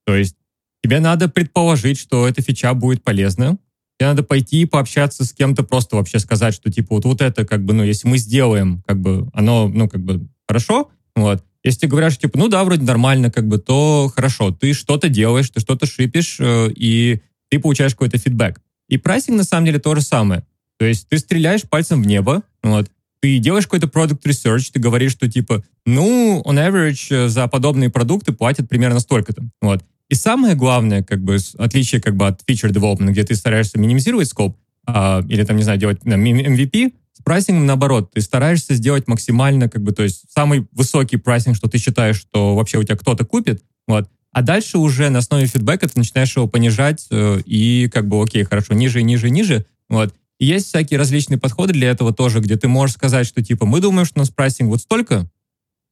[0.06, 0.36] То есть
[0.82, 3.58] тебе надо предположить, что эта фича будет полезна,
[3.98, 7.44] тебе надо пойти и пообщаться с кем-то, просто вообще сказать, что типа вот, вот это
[7.44, 11.44] как бы, ну, если мы сделаем, как бы, оно, ну, как бы хорошо, вот.
[11.62, 15.50] Если тебе говорят, типа, ну да, вроде нормально, как бы, то хорошо, ты что-то делаешь,
[15.50, 17.20] ты что-то шипишь, э, и
[17.50, 18.60] ты получаешь какой-то фидбэк.
[18.88, 20.44] И прайсинг на самом деле то же самое.
[20.78, 22.90] То есть ты стреляешь пальцем в небо, вот,
[23.20, 27.90] ты делаешь какой-то product research, ты говоришь, что типа, ну, on average э, за подобные
[27.90, 29.42] продукты платят примерно столько-то.
[29.60, 29.84] Вот.
[30.08, 34.28] И самое главное, как бы, отличие как бы от feature development, где ты стараешься минимизировать
[34.28, 34.56] scope,
[34.86, 39.06] а, или там, не знаю, делать там, MVP, с pricing ом наоборот, ты стараешься сделать
[39.06, 42.96] максимально, как бы, то есть самый высокий pricing, что ты считаешь, что вообще у тебя
[42.96, 47.88] кто-то купит, вот, а дальше уже на основе фидбэка ты начинаешь его понижать э, и
[47.92, 52.12] как бы, окей, хорошо, ниже, ниже, ниже, вот, и есть всякие различные подходы для этого
[52.12, 55.28] тоже, где ты можешь сказать, что типа мы думаем, что у нас pricing вот столько,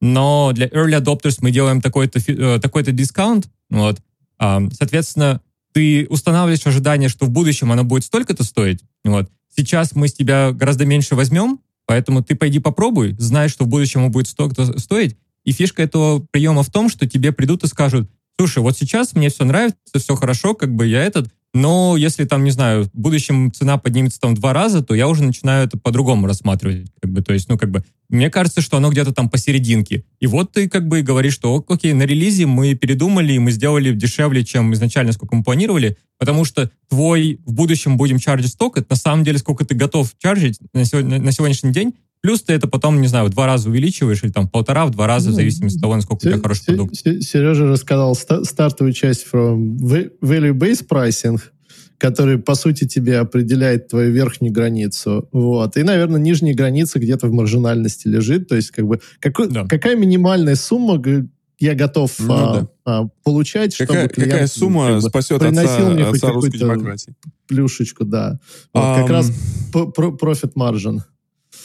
[0.00, 4.00] но для early adopters мы делаем такой-то э, такой-то дискаунт, вот.
[4.38, 5.40] Соответственно,
[5.72, 9.28] ты устанавливаешь ожидание, что в будущем оно будет столько-то стоить, вот.
[9.56, 14.00] Сейчас мы с тебя гораздо меньше возьмем, поэтому ты пойди попробуй, знай, что в будущем
[14.00, 15.16] оно будет столько-то стоить.
[15.44, 19.30] И фишка этого приема в том, что тебе придут и скажут, слушай, вот сейчас мне
[19.30, 21.28] все нравится, все хорошо, как бы я этот,
[21.58, 25.24] но если там, не знаю, в будущем цена поднимется там два раза, то я уже
[25.24, 26.92] начинаю это по-другому рассматривать.
[27.02, 30.04] Как бы, то есть, ну, как бы, мне кажется, что оно где-то там посерединке.
[30.20, 33.92] И вот ты как бы говоришь, что окей, на релизе мы передумали, и мы сделали
[33.92, 38.86] дешевле, чем изначально, сколько мы планировали, потому что твой в будущем будем чарджить сток, это
[38.90, 42.66] на самом деле сколько ты готов чаржить на, сегодня, на сегодняшний день, Плюс ты это
[42.66, 45.32] потом, не знаю, в два раза увеличиваешь, или там в полтора, в два раза, в
[45.32, 46.96] ну, зависимости от того, насколько у тебя хороший продукт.
[46.96, 49.78] Сережа рассказал стартовую часть from
[50.20, 51.40] value-based pricing,
[51.98, 55.28] который, по сути, тебе определяет твою верхнюю границу.
[55.32, 55.76] Вот.
[55.76, 58.48] И, наверное, нижняя граница где-то в маржинальности лежит.
[58.48, 59.66] То есть, как бы, какой, да.
[59.66, 61.02] какая минимальная сумма
[61.60, 62.68] я готов ну, а, да.
[62.84, 66.34] а, получать, какая, чтобы клиент, какая сумма как бы, спасет приносил отца, мне отца хоть
[66.34, 67.14] русской демократии?
[67.48, 68.38] Плюшечку, да.
[68.72, 69.32] Вот, um, как раз
[70.18, 71.02] профит маржин.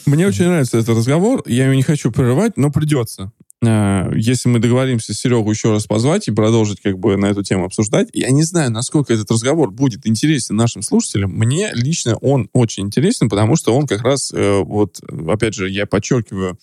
[0.06, 1.42] Мне очень нравится этот разговор.
[1.46, 3.32] Я его не хочу прерывать, но придется.
[3.66, 7.64] А, если мы договоримся Серегу еще раз позвать и продолжить как бы на эту тему
[7.64, 11.30] обсуждать, я не знаю, насколько этот разговор будет интересен нашим слушателям.
[11.32, 15.86] Мне лично он очень интересен, потому что он как раз, э, вот, опять же, я
[15.86, 16.58] подчеркиваю,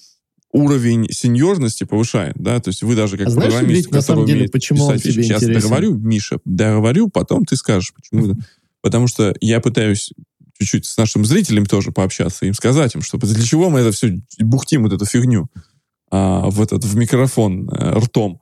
[0.53, 4.25] уровень сеньорности повышает, да, то есть вы даже как а знаешь, программист, ведь, на самом
[4.25, 5.61] деле, почему он тебе Сейчас интересен?
[5.61, 8.35] договорю, Миша, договорю, потом ты скажешь, почему.
[8.81, 10.11] Потому что я пытаюсь
[10.61, 14.19] чуть-чуть с нашими зрителями тоже пообщаться, им сказать им, что для чего мы это все
[14.39, 15.49] бухтим, вот эту фигню
[16.09, 18.41] а, в этот в микрофон а, ртом.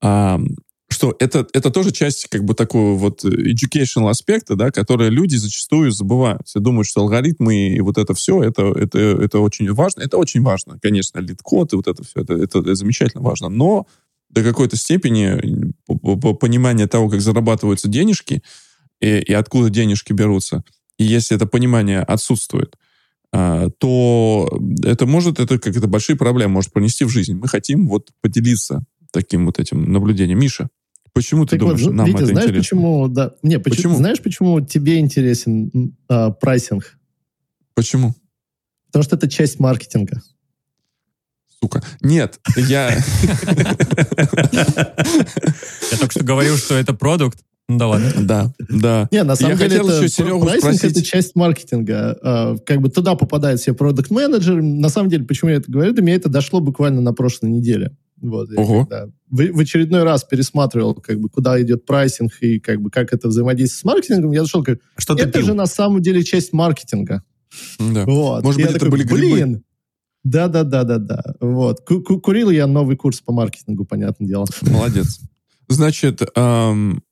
[0.00, 0.40] А,
[0.88, 5.90] что это, это тоже часть как бы такого вот educational аспекта, да, который люди зачастую
[5.90, 6.46] забывают.
[6.46, 10.02] Все думают, что алгоритмы и вот это все, это, это, это очень важно.
[10.02, 13.48] Это очень важно, конечно, LeetCode и вот это все, это, это замечательно важно.
[13.48, 13.86] Но
[14.28, 15.72] до какой-то степени
[16.34, 18.42] понимание того, как зарабатываются денежки
[19.00, 20.62] и, и откуда денежки берутся,
[20.98, 22.76] и если это понимание отсутствует,
[23.32, 27.34] а, то это может, это как это большие проблемы может пронести в жизнь.
[27.34, 30.38] Мы хотим вот поделиться таким вот этим наблюдением.
[30.38, 30.68] Миша,
[31.14, 32.60] Почему ты Так думаешь, вот, нам Витя, это знаешь, интересно?
[32.62, 33.96] почему, да, не, почему, Почему?
[33.96, 36.98] знаешь, почему тебе интересен а, прайсинг?
[37.74, 38.14] Почему?
[38.86, 40.22] Потому что это часть маркетинга.
[41.60, 41.82] Сука.
[42.00, 42.90] Нет, я...
[45.92, 47.44] Я только что говорил, что это продукт.
[47.72, 48.12] Ну да ладно.
[48.20, 49.08] Да, да.
[49.10, 50.96] Не, на самом Я деле хотел это еще Серегу pricing спросить.
[50.96, 52.18] это часть маркетинга.
[52.22, 55.92] А, Как бы туда попадает все product manager На самом деле, почему я это говорю,
[55.92, 57.96] до меня это дошло буквально на прошлой неделе.
[58.20, 58.86] Вот, я Ого.
[58.86, 63.12] когда в, в очередной раз пересматривал, как бы, куда идет pricing и как бы как
[63.12, 67.22] это взаимодействует с маркетингом, я дошел, как, Что это же на самом деле часть маркетинга.
[67.80, 68.04] Да.
[68.06, 68.44] Вот.
[68.44, 69.34] Может И быть, я это такой, были грибы?
[69.34, 69.62] Блин.
[70.24, 71.22] Да, да, да, да, да.
[71.40, 71.80] Вот.
[71.80, 74.46] Ку- ку- Курил я новый курс по маркетингу, понятное дело.
[74.62, 75.18] Молодец.
[75.68, 77.02] Значит, эм,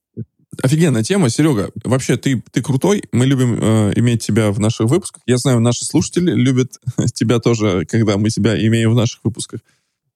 [0.62, 1.30] офигенная тема.
[1.30, 3.04] Серега, вообще ты, ты крутой.
[3.12, 5.22] Мы любим э, иметь тебя в наших выпусках.
[5.26, 6.72] Я знаю, наши слушатели любят
[7.14, 9.60] тебя тоже, когда мы тебя имеем в наших выпусках.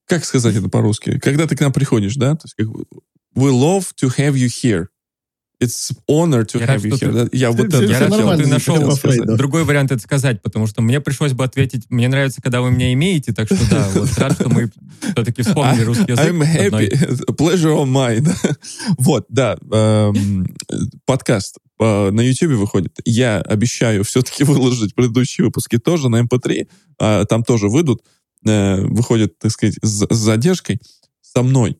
[0.06, 1.18] Как сказать это по-русски?
[1.18, 2.34] Когда ты к нам приходишь, да?
[2.34, 2.66] То есть, как
[3.36, 4.88] we love to have you here.
[5.62, 7.28] It's honor to Я рад, have you here.
[7.28, 10.82] ты- Я вот это Я рад, что ты нашел другой вариант это сказать, потому что
[10.82, 14.32] мне пришлось бы ответить, мне нравится, когда вы меня имеете, так что да, вот рад,
[14.34, 14.70] что мы
[15.00, 16.24] все-таки вспомнили русский язык.
[16.26, 16.88] I'm одной.
[16.88, 17.24] happy.
[17.36, 18.28] Pleasure on mine.
[18.98, 19.56] вот, да.
[19.72, 20.46] эм,
[21.06, 22.98] подкаст э, на YouTube выходит.
[23.04, 26.68] Я обещаю все-таки выложить предыдущие выпуски тоже на MP3.
[26.98, 28.02] а, Там тоже выйдут.
[28.46, 30.80] Э, Выходят, так сказать, с с задержкой.
[31.22, 31.78] Со мной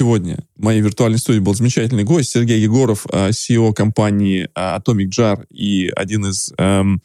[0.00, 5.08] сегодня в моей виртуальной студии был замечательный гость Сергей Егоров, э, CEO компании э, Atomic
[5.10, 7.02] Jar и один из эм,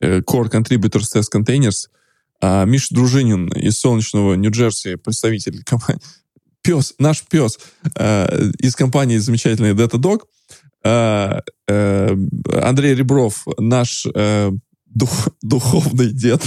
[0.00, 1.88] э, core contributors Test Containers.
[2.40, 6.00] А, Миша Дружинин из солнечного Нью-Джерси, представитель компании.
[6.62, 7.58] Пес, наш пес
[7.96, 10.20] э, из компании замечательной Datadog.
[10.84, 12.16] Э, э,
[12.62, 14.52] Андрей Ребров, наш э,
[14.86, 16.42] дух- духовный дед.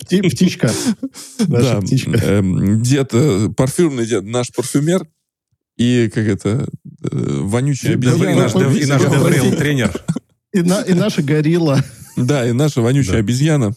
[0.00, 0.72] Пти- Птичка.
[1.46, 2.10] Наша Да, птичка.
[2.12, 5.06] эм, дед, э, парфюмный дед, наш парфюмер.
[5.76, 6.68] И как это,
[7.02, 8.34] э, вонючая И обезьяна.
[8.34, 9.02] наш, Дев- и наш.
[9.02, 9.92] Деврел тренер.
[10.52, 11.82] И, на- и наша горилла.
[12.16, 13.18] Да, и наша вонючая Да.
[13.18, 13.74] обезьяна.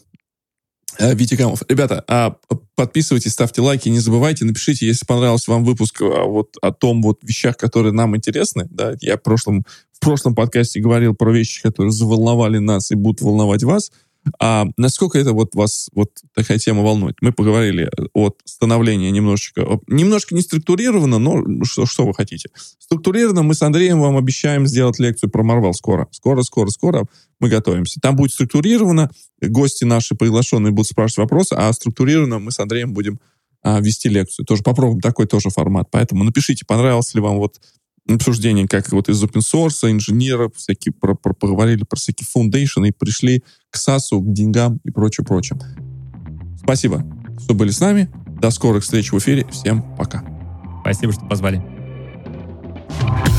[0.98, 1.62] э, Витя Камов.
[1.70, 2.36] Ребята, а
[2.76, 7.20] подписывайтесь, ставьте лайки, не забывайте, напишите, если понравился вам выпуск а, вот о том вот
[7.24, 8.68] вещах, которые нам интересны.
[8.70, 13.22] Да, я в прошлом, в прошлом подкасте говорил про вещи, которые заволновали нас и будут
[13.22, 13.92] волновать вас.
[14.40, 17.16] А насколько это вот вас вот такая тема волнует?
[17.22, 22.50] Мы поговорили от становления немножечко, немножко не структурированно, но что, что вы хотите?
[22.78, 26.08] Структурированно мы с Андреем вам обещаем сделать лекцию про Марвел скоро.
[26.12, 27.06] Скоро, скоро, скоро
[27.40, 28.00] мы готовимся.
[28.02, 29.10] Там будет структурировано,
[29.42, 33.20] гости наши приглашенные будут спрашивать вопросы, а структурированно мы с Андреем будем
[33.62, 34.46] а, вести лекцию.
[34.46, 35.90] Тоже попробуем такой тоже формат.
[35.92, 37.60] Поэтому напишите, понравилось ли вам вот
[38.08, 42.92] обсуждение, как вот из open source, инженеров, всякие про, про, поговорили про всякие foundation и
[42.92, 45.60] пришли к САСу, к деньгам и прочее, прочее.
[46.62, 47.06] Спасибо,
[47.44, 48.10] что были с нами.
[48.42, 49.46] До скорых встреч в эфире.
[49.52, 50.24] Всем пока.
[50.82, 51.62] Спасибо, что позвали.
[53.02, 53.39] thank you